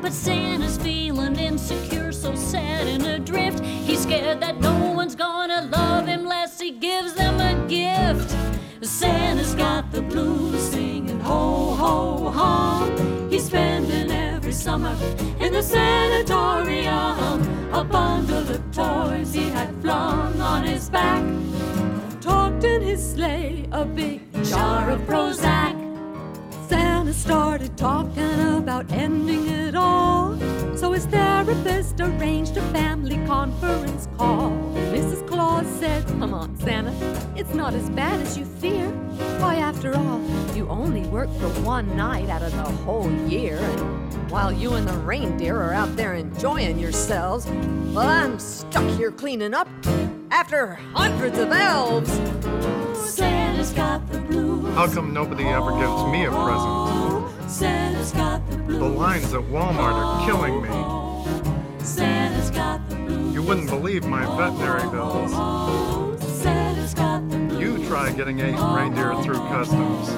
[0.03, 3.65] But Santa's feeling insecure, so sad and adrift.
[3.65, 8.37] He's scared that no one's gonna love him lest he gives them a gift.
[8.83, 13.31] Santa's got the blues singing ho ho hum.
[13.31, 14.12] He's spending
[14.53, 14.97] every summer
[15.41, 17.43] in the sanatorium.
[17.73, 21.25] A bundle of toys he had flung on his back.
[22.21, 25.92] Talked in his sleigh a big jar of Prozac.
[26.73, 30.39] Santa started talking about ending it all.
[30.75, 34.53] So his therapist arranged a family conference call.
[34.91, 35.29] Mrs.
[35.29, 36.95] Claus said, Come on, Santa,
[37.37, 38.89] it's not as bad as you fear.
[39.39, 40.23] Why, after all,
[40.57, 43.59] you only work for one night out of the whole year.
[43.59, 47.45] And while you and the reindeer are out there enjoying yourselves,
[47.93, 49.69] well, I'm stuck here cleaning up
[50.31, 52.82] after hundreds of elves.
[53.75, 54.75] Got the blues.
[54.75, 57.51] How come nobody ever gives me a present?
[57.51, 58.79] Santa's got the blues.
[58.79, 60.69] The lines at Walmart are killing me.
[61.85, 63.35] Santa's got the blues.
[63.35, 65.33] You wouldn't believe my veterinary bills.
[66.23, 67.61] Santa's got the blues.
[67.61, 70.09] You try getting a reindeer through customs.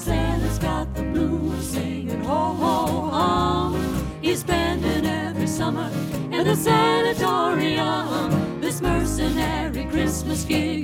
[0.00, 4.06] Santa's got the blues singing ho ho hum.
[4.20, 5.88] He's spending every summer
[6.32, 8.60] in the sanatorium.
[8.60, 10.77] This mercenary Christmas gig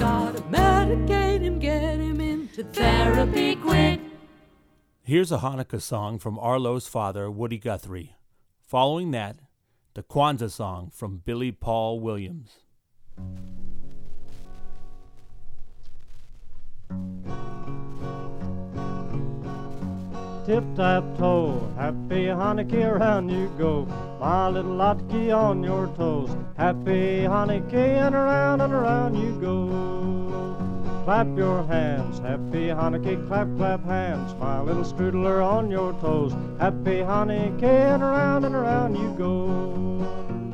[0.00, 4.00] gotta medicate him, get him into therapy quick.
[5.02, 8.16] Here's a Hanukkah song from Arlo's father, Woody Guthrie.
[8.62, 9.40] Following that,
[9.92, 12.60] the Kwanzaa song from Billy Paul Williams.
[20.50, 23.86] Tip tap toe, happy Hanukkah around you go.
[24.18, 26.36] My little Latke on your toes.
[26.56, 31.04] Happy Hanukkah and around and around you go.
[31.04, 34.34] Clap your hands, happy Hanukkah, clap, clap hands.
[34.40, 36.32] My little strudler on your toes.
[36.58, 40.49] Happy Hanukkah and around and around you go.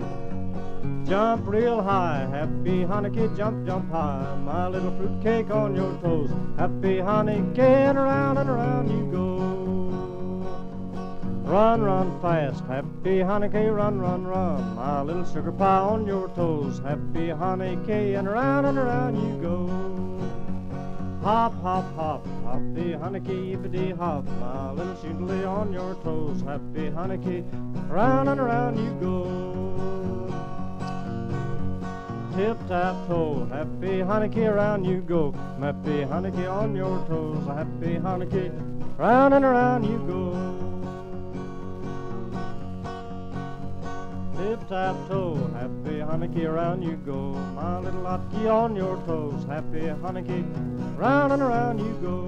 [1.09, 4.37] Jump real high, happy Hanukkah, jump, jump high.
[4.45, 6.31] My little fruitcake on your toes.
[6.59, 9.37] Happy Hanukkah and around and around you go.
[11.49, 14.75] Run, run fast, happy Hanukkah, run, run, run.
[14.75, 16.81] My little sugar pie on your toes.
[16.81, 19.69] Happy Hanukkah and around and around you go.
[21.23, 24.25] Hop, hop, hop, happy Hanukkah, yippity hop.
[24.41, 26.41] My little shoodly on your toes.
[26.41, 27.45] Happy Hanukkah,
[27.89, 29.76] round and around you go.
[32.37, 35.32] Tip tap toe, happy Hanukkah, around you go.
[35.59, 37.47] Happy Hanukkah on your toes.
[37.47, 38.53] Happy Hanukkah,
[38.99, 40.34] round and around you go.
[44.37, 47.32] Tip tap toe, happy Hanukkah, around you go.
[47.57, 49.43] My little Latke on your toes.
[49.49, 52.26] Happy Hanukkah, round and around you go.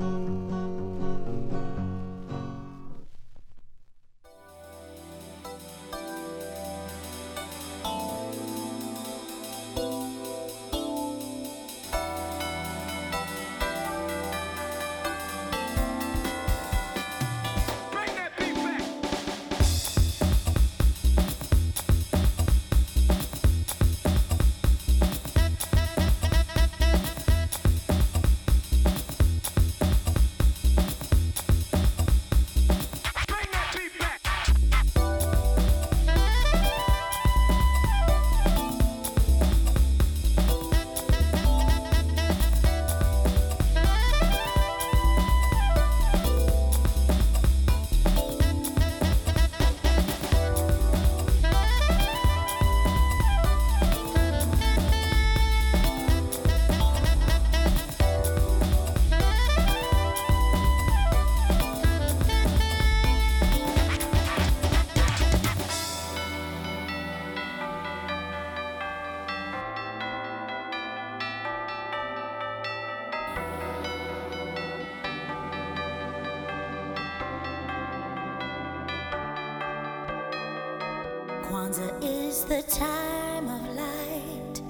[81.48, 84.60] Kwanzaa is the time of light,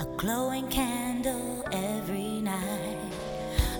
[0.00, 2.98] a glowing candle every night,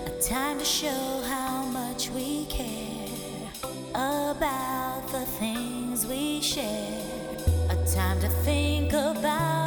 [0.05, 3.49] a time to show how much we care
[3.93, 7.03] about the things we share,
[7.69, 9.64] a time to think about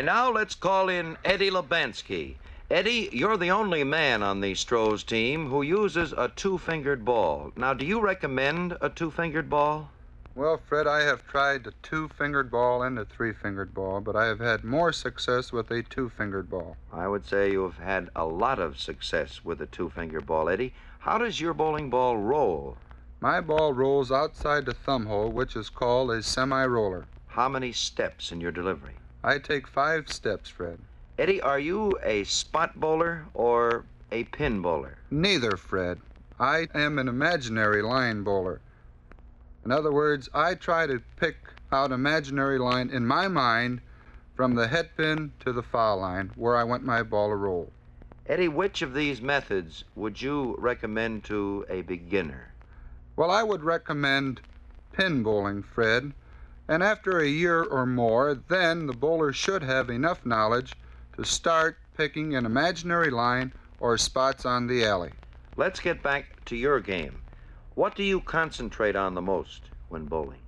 [0.00, 2.36] And now let's call in Eddie Lubanski.
[2.70, 7.52] Eddie, you're the only man on the Stroh's team who uses a two fingered ball.
[7.54, 9.90] Now, do you recommend a two fingered ball?
[10.34, 14.16] Well, Fred, I have tried the two fingered ball and the three fingered ball, but
[14.16, 16.78] I have had more success with a two fingered ball.
[16.90, 20.48] I would say you have had a lot of success with a two fingered ball,
[20.48, 20.72] Eddie.
[21.00, 22.78] How does your bowling ball roll?
[23.20, 27.04] My ball rolls outside the thumb hole, which is called a semi roller.
[27.26, 28.94] How many steps in your delivery?
[29.22, 30.78] I take five steps, Fred.
[31.18, 34.96] Eddie, are you a spot bowler or a pin bowler?
[35.10, 36.00] Neither, Fred.
[36.38, 38.60] I am an imaginary line bowler.
[39.64, 41.36] In other words, I try to pick
[41.70, 43.82] out imaginary line in my mind
[44.34, 47.70] from the head pin to the foul line where I want my ball to roll.
[48.26, 52.54] Eddie, which of these methods would you recommend to a beginner?
[53.16, 54.40] Well, I would recommend
[54.92, 56.14] pin bowling, Fred.
[56.70, 60.76] And after a year or more, then the bowler should have enough knowledge
[61.16, 65.10] to start picking an imaginary line or spots on the alley.
[65.56, 67.22] Let's get back to your game.
[67.74, 70.38] What do you concentrate on the most when bowling?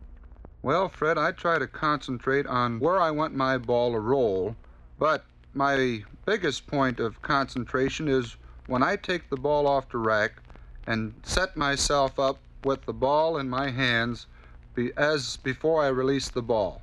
[0.62, 4.54] Well, Fred, I try to concentrate on where I want my ball to roll,
[5.00, 5.24] but
[5.54, 8.36] my biggest point of concentration is
[8.68, 10.40] when I take the ball off the rack
[10.86, 14.28] and set myself up with the ball in my hands
[14.74, 16.82] be, as before I release the ball.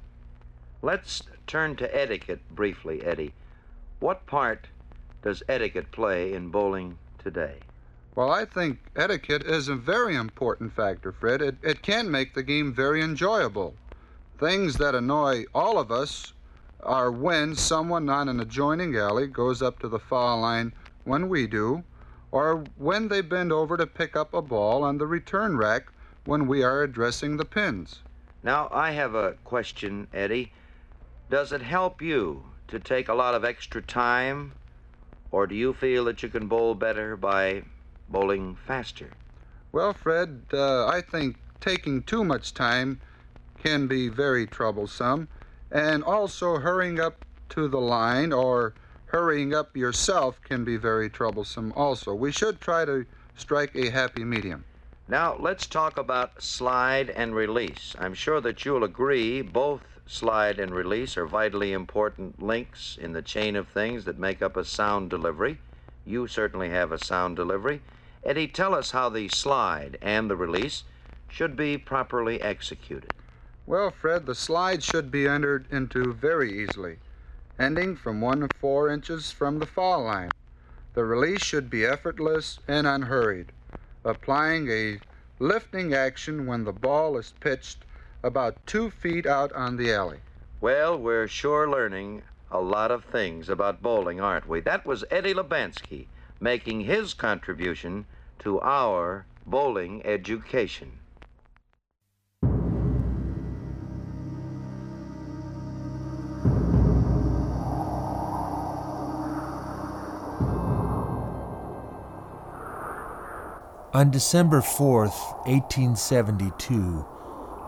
[0.82, 3.34] Let's turn to etiquette briefly, Eddie.
[4.00, 4.68] What part
[5.22, 7.58] does etiquette play in bowling today?
[8.16, 11.42] Well, I think etiquette is a very important factor, Fred.
[11.42, 13.76] It, it can make the game very enjoyable.
[14.40, 16.34] Things that annoy all of us
[16.82, 21.46] are when someone on an adjoining alley goes up to the foul line when we
[21.46, 21.84] do,
[22.32, 25.92] or when they bend over to pick up a ball on the return rack
[26.30, 28.02] when we are addressing the pins.
[28.44, 30.52] Now, I have a question, Eddie.
[31.28, 34.54] Does it help you to take a lot of extra time,
[35.32, 37.64] or do you feel that you can bowl better by
[38.08, 39.10] bowling faster?
[39.72, 43.02] Well, Fred, uh, I think taking too much time
[43.58, 45.30] can be very troublesome,
[45.72, 48.76] and also hurrying up to the line or
[49.06, 52.14] hurrying up yourself can be very troublesome also.
[52.14, 54.64] We should try to strike a happy medium.
[55.10, 57.96] Now, let's talk about slide and release.
[57.98, 63.24] I'm sure that you'll agree both slide and release are vitally important links in the
[63.24, 65.58] chain of things that make up a sound delivery.
[66.06, 67.82] You certainly have a sound delivery.
[68.24, 70.84] Eddie, tell us how the slide and the release
[71.28, 73.12] should be properly executed.
[73.66, 77.00] Well, Fred, the slide should be entered into very easily,
[77.58, 80.30] ending from one to four inches from the foul line.
[80.94, 83.54] The release should be effortless and unhurried,
[84.10, 85.00] applying a
[85.40, 87.86] lifting action when the ball is pitched
[88.24, 90.20] about two feet out on the alley.
[90.60, 94.60] Well, we're sure learning a lot of things about bowling, aren't we?
[94.60, 96.08] That was Eddie Lubanski
[96.42, 98.06] making his contribution
[98.40, 100.99] to our bowling education.
[113.92, 117.04] On December 4th, 1872,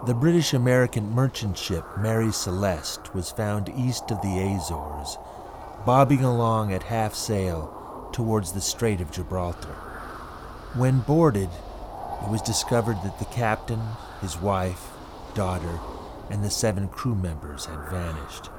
[0.05, 5.17] the British American merchant ship Mary Celeste was found east of the Azores,
[5.83, 9.73] bobbing along at half sail towards the Strait of Gibraltar.
[10.75, 11.49] When boarded,
[12.21, 13.81] it was discovered that the captain,
[14.21, 14.91] his wife,
[15.33, 15.79] daughter,
[16.29, 18.51] and the seven crew members had vanished.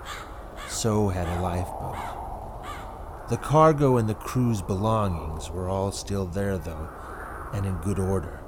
[0.67, 3.29] So had a lifeboat.
[3.31, 6.89] The cargo and the crew's belongings were all still there, though,
[7.53, 8.41] and in good order.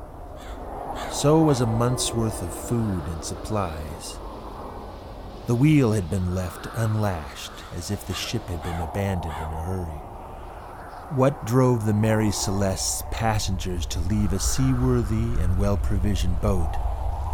[1.10, 4.18] So was a month's worth of food and supplies.
[5.46, 9.62] The wheel had been left unlashed, as if the ship had been abandoned in a
[9.62, 10.00] hurry.
[11.16, 16.72] What drove the Mary Celeste's passengers to leave a seaworthy and well provisioned boat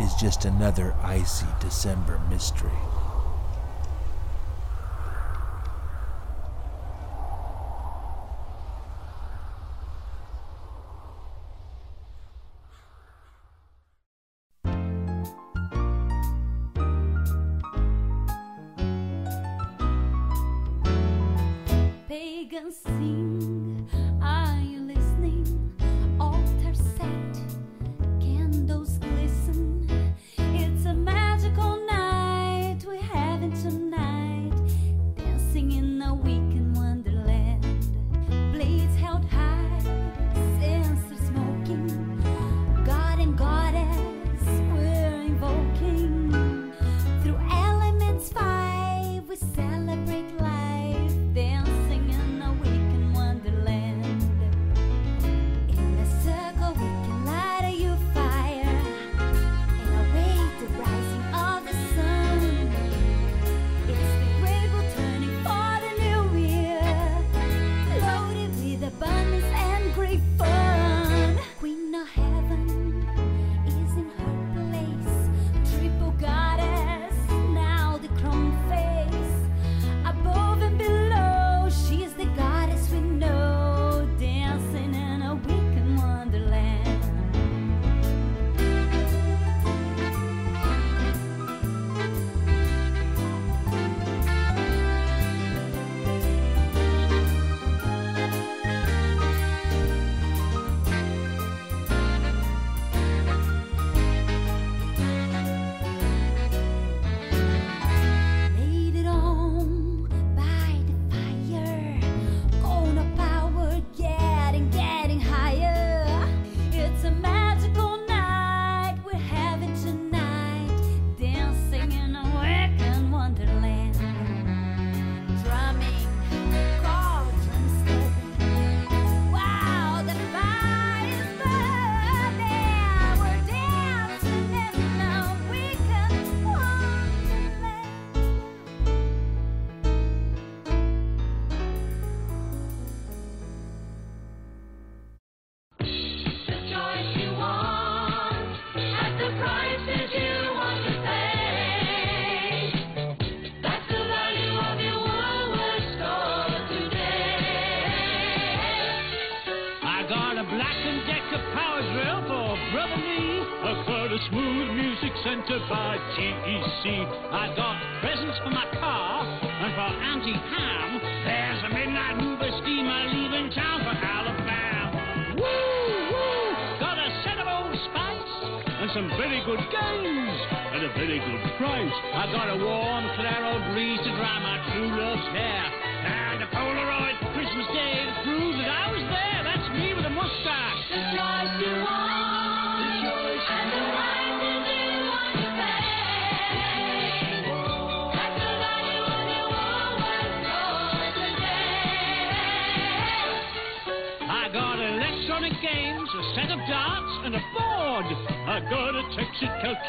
[0.00, 2.89] is just another icy December mystery.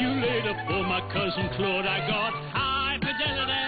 [0.02, 1.86] Calculator for my cousin Claude.
[1.86, 3.66] I got high fidelity,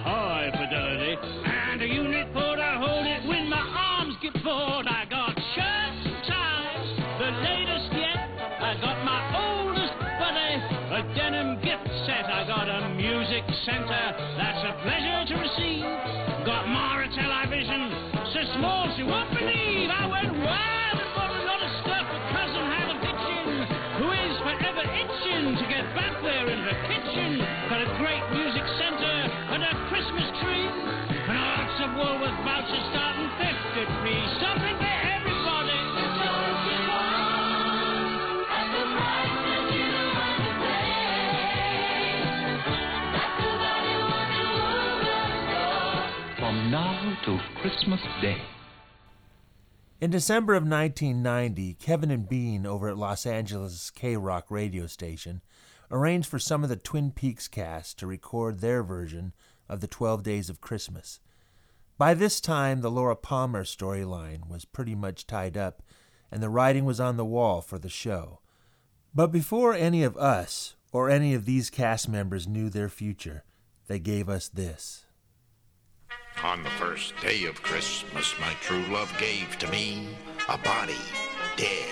[0.00, 4.86] high fidelity, and a unit for to hold it when my arms get bored.
[4.88, 6.88] I got shirts and ties,
[7.20, 8.16] the latest yet.
[8.64, 10.52] I got my oldest buddy,
[10.96, 12.24] a denim gift set.
[12.24, 14.04] I got a music center,
[14.40, 15.84] that's a pleasure to receive.
[16.48, 17.92] Got Mara television,
[18.32, 19.37] so small she won't
[47.28, 48.40] till Christmas Day.
[50.00, 55.42] In December of 1990, Kevin and Bean over at Los Angeles KROQ radio station
[55.90, 59.34] arranged for some of the Twin Peaks cast to record their version
[59.68, 61.20] of the 12 Days of Christmas.
[61.98, 65.82] By this time, the Laura Palmer storyline was pretty much tied up,
[66.32, 68.40] and the writing was on the wall for the show.
[69.14, 73.44] But before any of us or any of these cast members knew their future,
[73.86, 75.04] they gave us this.
[76.44, 80.06] On the first day of Christmas, my true love gave to me
[80.48, 80.94] a body
[81.56, 81.90] dead,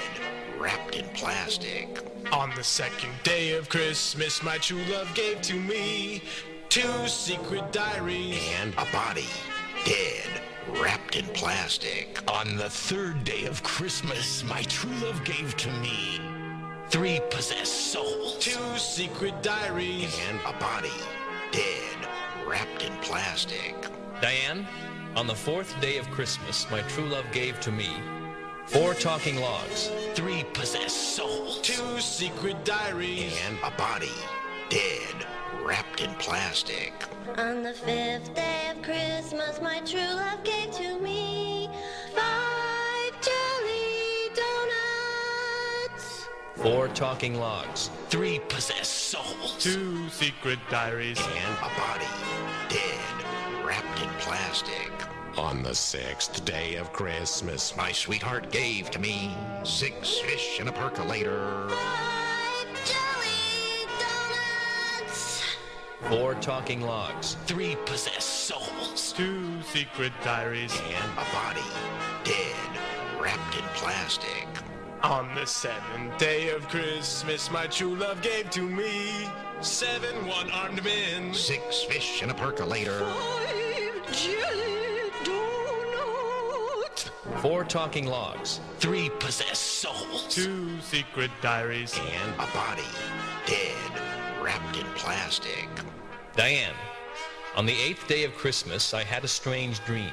[0.56, 1.98] wrapped in plastic.
[2.32, 6.22] On the second day of Christmas, my true love gave to me
[6.68, 8.40] two secret diaries.
[8.60, 9.26] And a body
[9.84, 10.40] dead,
[10.80, 12.22] wrapped in plastic.
[12.30, 16.20] On the third day of Christmas, my true love gave to me
[16.88, 18.38] three possessed souls.
[18.38, 20.16] Two secret diaries.
[20.28, 20.98] And a body
[21.50, 21.96] dead,
[22.46, 23.74] wrapped in plastic.
[24.20, 24.66] Diane,
[25.14, 27.90] on the fourth day of Christmas, my true love gave to me
[28.66, 29.90] four talking logs.
[30.14, 31.60] Three possessed souls.
[31.60, 33.38] Two secret diaries.
[33.46, 34.12] And a body
[34.68, 35.26] dead,
[35.62, 36.92] wrapped in plastic.
[37.36, 41.68] On the fifth day of Christmas, my true love gave to me
[42.14, 46.26] five jelly donuts.
[46.54, 47.90] Four talking logs.
[48.08, 49.56] Three possessed souls.
[49.58, 51.18] Two secret diaries.
[51.18, 52.06] And a body
[52.68, 53.15] dead, wrapped in
[54.26, 54.90] plastic.
[55.38, 60.72] On the sixth day of Christmas, my sweetheart gave to me six fish and a
[60.72, 61.68] percolator.
[61.68, 65.44] Five jelly donuts.
[66.08, 67.36] Four talking logs.
[67.46, 69.12] Three possessed souls.
[69.16, 70.72] Two secret diaries.
[70.74, 71.60] And a body
[72.24, 72.80] dead,
[73.20, 74.48] wrapped in plastic.
[75.04, 79.28] On the seventh day of Christmas, my true love gave to me
[79.60, 81.32] seven one-armed men.
[81.32, 82.98] Six fish and a percolator.
[82.98, 83.65] Five
[84.12, 87.10] jelly donuts.
[87.42, 88.60] Four talking logs.
[88.78, 90.26] Three possessed souls.
[90.28, 91.98] Two secret diaries.
[91.98, 92.82] And a body
[93.46, 93.92] dead,
[94.42, 95.68] wrapped in plastic.
[96.34, 96.74] Diane,
[97.56, 100.12] on the eighth day of Christmas, I had a strange dream.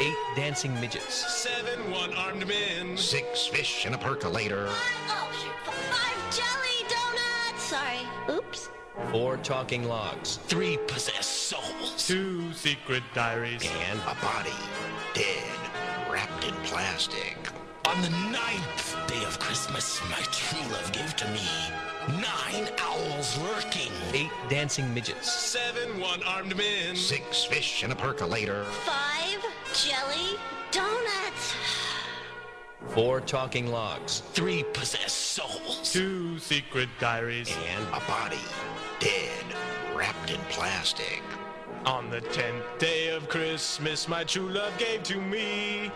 [0.00, 1.14] Eight dancing midgets.
[1.34, 2.96] Seven one-armed men.
[2.98, 4.68] Six fish and a percolator.
[4.68, 5.30] Oh.
[5.64, 7.62] Five jelly donuts.
[7.62, 8.00] Sorry.
[8.28, 8.68] Oops.
[9.10, 10.36] Four talking logs.
[10.48, 11.64] Three possessed souls.
[12.06, 13.68] Two secret diaries.
[13.90, 14.52] And a body
[15.12, 15.58] dead,
[16.08, 17.36] wrapped in plastic.
[17.84, 21.40] On the ninth day of Christmas, my true love gave to me
[22.22, 23.90] nine owls lurking.
[24.12, 25.32] Eight dancing midgets.
[25.32, 26.94] Seven one-armed men.
[26.94, 28.62] Six fish and a percolator.
[28.84, 30.38] Five jelly
[30.70, 31.54] donuts.
[32.90, 34.20] Four talking logs.
[34.32, 35.92] Three possessed souls.
[35.92, 37.52] Two secret diaries.
[37.74, 38.38] And a body
[39.00, 39.44] dead,
[39.96, 41.20] wrapped in plastic.
[41.86, 45.92] On the tenth day of Christmas, my true love gave to me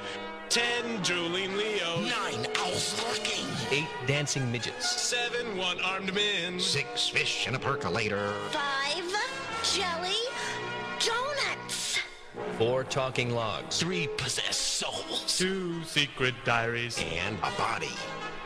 [0.49, 2.09] ten drooling Leos.
[2.09, 3.45] Nine owls lurking.
[3.73, 4.89] Eight dancing midgets.
[4.89, 6.61] Seven one-armed men.
[6.61, 8.33] Six fish and a percolator.
[8.51, 9.13] Five
[9.65, 10.15] jelly
[11.01, 11.99] donuts.
[12.57, 13.81] Four talking logs.
[13.81, 15.37] Three possessed souls.
[15.37, 17.03] Two secret diaries.
[17.17, 17.91] And a body,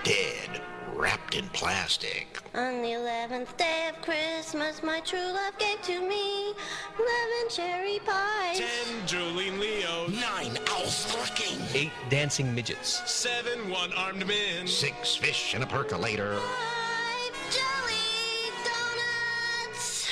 [0.03, 0.62] dead,
[0.95, 2.39] wrapped in plastic.
[2.55, 6.55] On the eleventh day of Christmas, my true love gave to me
[6.99, 8.59] eleven cherry pies.
[8.59, 10.11] Ten drooling Leos.
[10.11, 11.61] Nine owls lurking.
[11.75, 13.03] Eight dancing midgets.
[13.11, 14.66] Seven one-armed men.
[14.66, 16.37] Six fish in a percolator.
[16.37, 20.09] Five jelly donuts.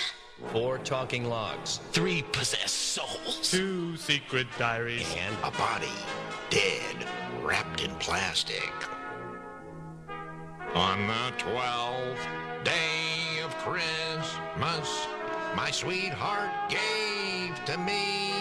[0.52, 1.78] Four talking logs.
[1.92, 3.38] Three possessed souls.
[3.42, 5.14] Two secret diaries.
[5.16, 5.86] And a body,
[6.50, 6.96] dead,
[7.42, 8.72] wrapped in plastic.
[10.74, 12.26] On the twelfth
[12.64, 15.06] day of Christmas,
[15.54, 18.32] my sweetheart gave to me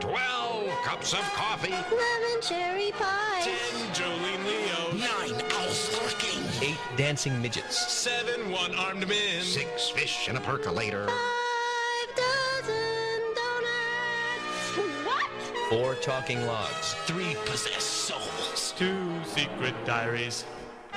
[0.00, 1.68] twelve cups of coffee.
[1.68, 3.44] Eleven cherry pies.
[3.44, 4.94] Ten drooling Leos.
[4.94, 6.42] Nine owls lurking.
[6.66, 7.76] Eight dancing midgets.
[7.92, 9.42] Seven one-armed men.
[9.42, 11.08] Six fish in a percolator.
[11.08, 15.04] Five dozen donuts.
[15.04, 15.30] What?
[15.68, 16.94] Four talking logs.
[17.04, 18.72] Three possessed souls.
[18.78, 20.46] Two secret diaries.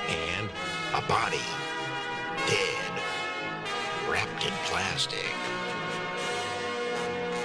[0.08, 0.48] And
[0.94, 1.46] a body,
[2.46, 2.92] dead,
[4.08, 5.32] wrapped in plastic.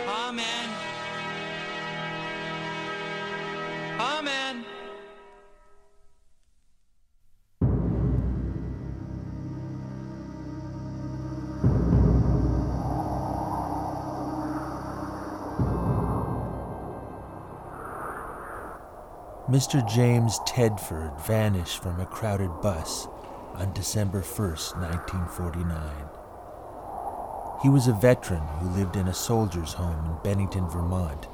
[0.07, 0.69] Amen.
[3.99, 4.65] Amen.
[19.49, 19.87] Mr.
[19.87, 23.07] James Tedford vanished from a crowded bus
[23.55, 25.79] on December 1st, 1949.
[27.63, 31.27] He was a veteran who lived in a soldier's home in Bennington, Vermont,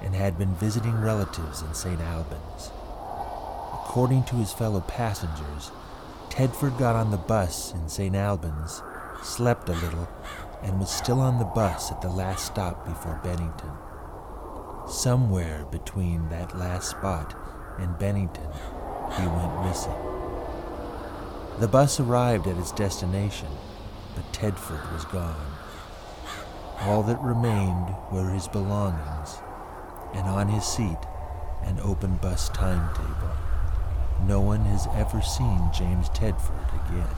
[0.00, 2.00] and had been visiting relatives in St.
[2.00, 2.72] Albans.
[3.74, 5.70] According to his fellow passengers,
[6.30, 8.16] Tedford got on the bus in St.
[8.16, 8.80] Albans,
[9.22, 10.08] slept a little,
[10.62, 13.72] and was still on the bus at the last stop before Bennington.
[14.88, 17.36] Somewhere between that last spot
[17.78, 18.50] and Bennington,
[19.16, 19.94] he went missing.
[21.58, 23.48] The bus arrived at its destination,
[24.14, 25.52] but Tedford was gone.
[26.82, 29.38] All that remained were his belongings,
[30.14, 30.98] and on his seat,
[31.64, 33.36] an open bus timetable.
[34.26, 37.14] No one has ever seen James Tedford again.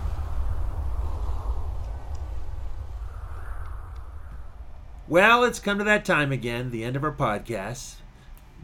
[5.07, 7.99] Well, it's come to that time again, the end of our podcast.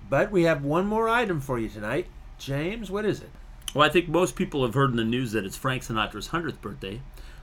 [0.09, 2.07] But we have one more item for you tonight.
[2.39, 3.31] James, what is it?
[3.75, 6.61] Well, I think most people have heard in the news that it's Frank Sinatra's 100th
[6.61, 7.03] birthday,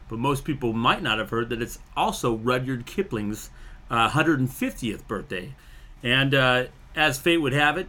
[0.09, 3.49] but most people might not have heard that it's also Rudyard Kipling's
[3.89, 5.53] uh, 150th birthday.
[6.01, 6.65] And uh,
[6.95, 7.87] as fate would have it,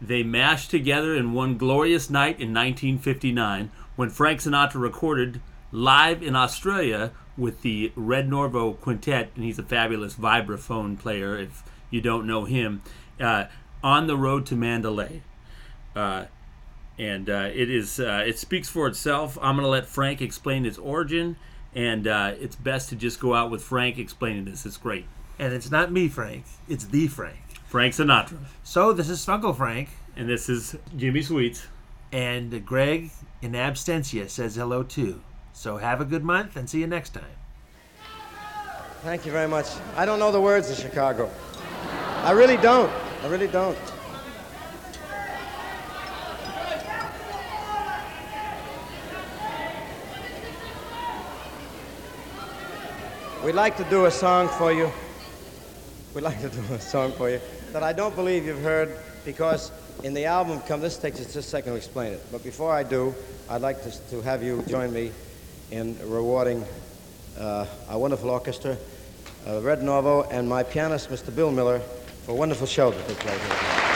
[0.00, 5.40] they mashed together in one glorious night in 1959 when Frank Sinatra recorded
[5.72, 11.62] live in Australia with the Red Norvo Quintet, and he's a fabulous vibraphone player if
[11.90, 12.82] you don't know him,
[13.20, 13.46] uh,
[13.82, 15.22] on the road to Mandalay.
[15.94, 16.26] Uh,
[16.98, 19.38] and uh, it is uh, it speaks for itself.
[19.40, 21.36] I'm going to let Frank explain its origin,
[21.74, 24.66] and uh, it's best to just go out with Frank explaining this.
[24.66, 25.06] It's great.
[25.38, 26.44] And it's not me, Frank.
[26.68, 27.38] It's the Frank.
[27.66, 28.38] Frank Sinatra.
[28.64, 29.90] So this is Funko Frank.
[30.16, 31.68] And this is Jimmy Sweets.
[32.10, 33.10] And Greg
[33.40, 35.20] in absentia says hello too.
[35.52, 37.24] So have a good month and see you next time.
[39.02, 39.66] Thank you very much.
[39.96, 41.30] I don't know the words of Chicago.
[42.24, 42.90] I really don't.
[43.22, 43.76] I really don't.
[53.44, 54.90] We'd like to do a song for you.
[56.14, 57.40] We'd like to do a song for you
[57.72, 59.72] that I don't believe you've heard because
[60.04, 62.24] in the album come this takes us just a second to explain it.
[62.30, 63.14] But before I do,
[63.50, 65.10] I'd like to, to have you join me
[65.70, 66.64] in rewarding
[67.38, 68.76] uh, our wonderful orchestra,
[69.46, 71.34] uh, Red Norvo, and my pianist, Mr.
[71.34, 71.80] Bill Miller,
[72.28, 73.88] a wonderful show that they played here.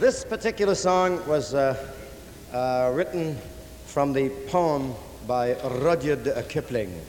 [0.00, 1.76] This particular song was uh,
[2.52, 3.38] uh, written
[3.86, 4.94] from the poem
[5.28, 7.00] by Rudyard Kipling.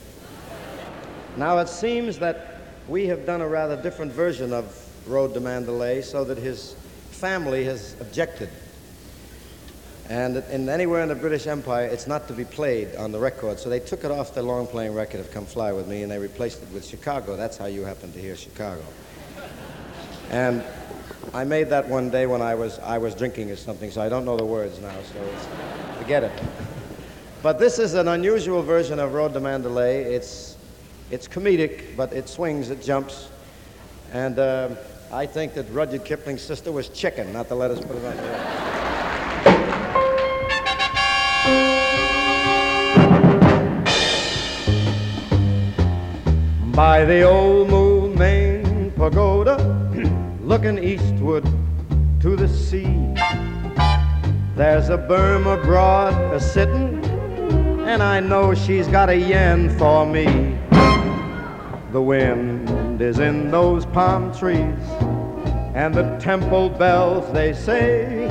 [1.36, 6.02] Now, it seems that we have done a rather different version of Road to Mandalay
[6.02, 6.74] so that his
[7.10, 8.48] family has objected.
[10.08, 13.58] And in anywhere in the British Empire, it's not to be played on the record.
[13.58, 16.12] So they took it off the long playing record of Come Fly With Me and
[16.12, 17.36] they replaced it with Chicago.
[17.36, 18.82] That's how you happen to hear Chicago.
[20.30, 20.62] And
[21.34, 24.08] I made that one day when I was, I was drinking or something, so I
[24.08, 25.22] don't know the words now, so
[25.98, 26.32] forget it.
[27.42, 30.04] But this is an unusual version of Road to Mandalay.
[30.04, 30.56] It's,
[31.10, 33.28] it's comedic, but it swings, it jumps.
[34.12, 34.70] And uh,
[35.12, 38.16] I think that Rudyard Kipling's sister was chicken, not to let us put it on
[38.16, 38.66] there.
[46.74, 49.56] By the old Moulmein pagoda,
[50.42, 51.44] looking eastward
[52.20, 53.14] to the sea.
[54.56, 57.04] There's a Burma broad a sitting,
[57.86, 60.58] and I know she's got a yen for me.
[61.92, 64.78] The wind is in those palm trees,
[65.74, 68.28] and the temple bells they say,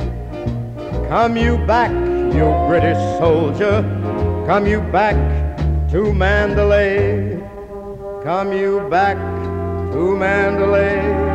[1.08, 1.90] Come you back,
[2.34, 3.82] you British soldier,
[4.46, 5.16] come you back
[5.90, 7.38] to Mandalay,
[8.24, 9.16] come you back
[9.92, 11.26] to Mandalay.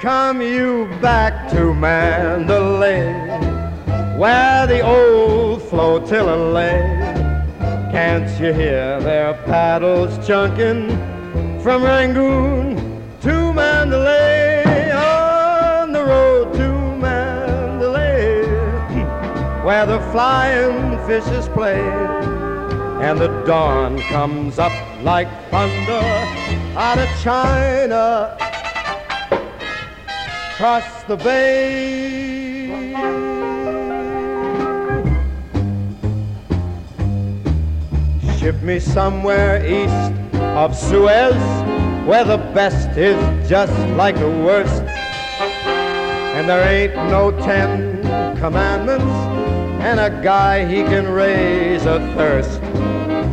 [0.00, 3.12] Come you back to Mandalay,
[4.16, 7.05] where the old flotilla lay.
[7.96, 10.90] Can't you hear their paddles chunking
[11.62, 12.76] from Rangoon
[13.22, 14.90] to Mandalay?
[14.92, 16.68] On the road to
[16.98, 18.44] Mandalay,
[19.64, 21.80] where the flying fishes play,
[23.00, 26.06] and the dawn comes up like thunder
[26.76, 28.36] out of China
[30.52, 32.45] across the bay.
[38.46, 40.14] Ship me somewhere east
[40.54, 41.34] of Suez,
[42.06, 43.18] where the best is
[43.48, 44.82] just like the worst.
[46.36, 48.02] And there ain't no ten
[48.36, 49.12] commandments,
[49.82, 52.60] and a guy he can raise a thirst.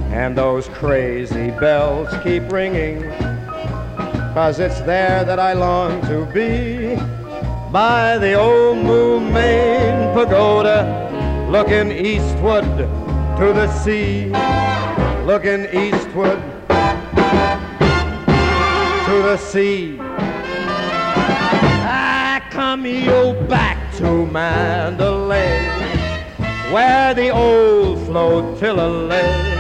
[0.10, 3.04] And those crazy bells keep ringing
[4.34, 6.96] Cause it's there that I long to be
[7.72, 12.64] by the old Moulmein Pagoda, looking eastward
[13.38, 14.32] to the sea,
[15.24, 16.42] looking eastward
[19.06, 19.98] to the sea.
[21.86, 25.60] I come you back to Mandalay,
[26.72, 29.52] where the old flotilla lay.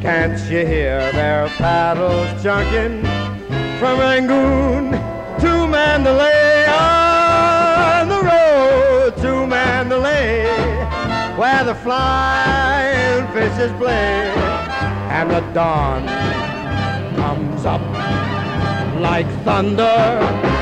[0.00, 3.04] Can't you hear their paddles chunking?
[3.78, 4.92] from Rangoon
[5.38, 10.46] to Mandalay on the road to Mandalay
[11.36, 14.32] where the flying fishes play
[15.08, 16.06] and the dawn
[17.16, 17.80] comes up
[19.00, 20.55] like thunder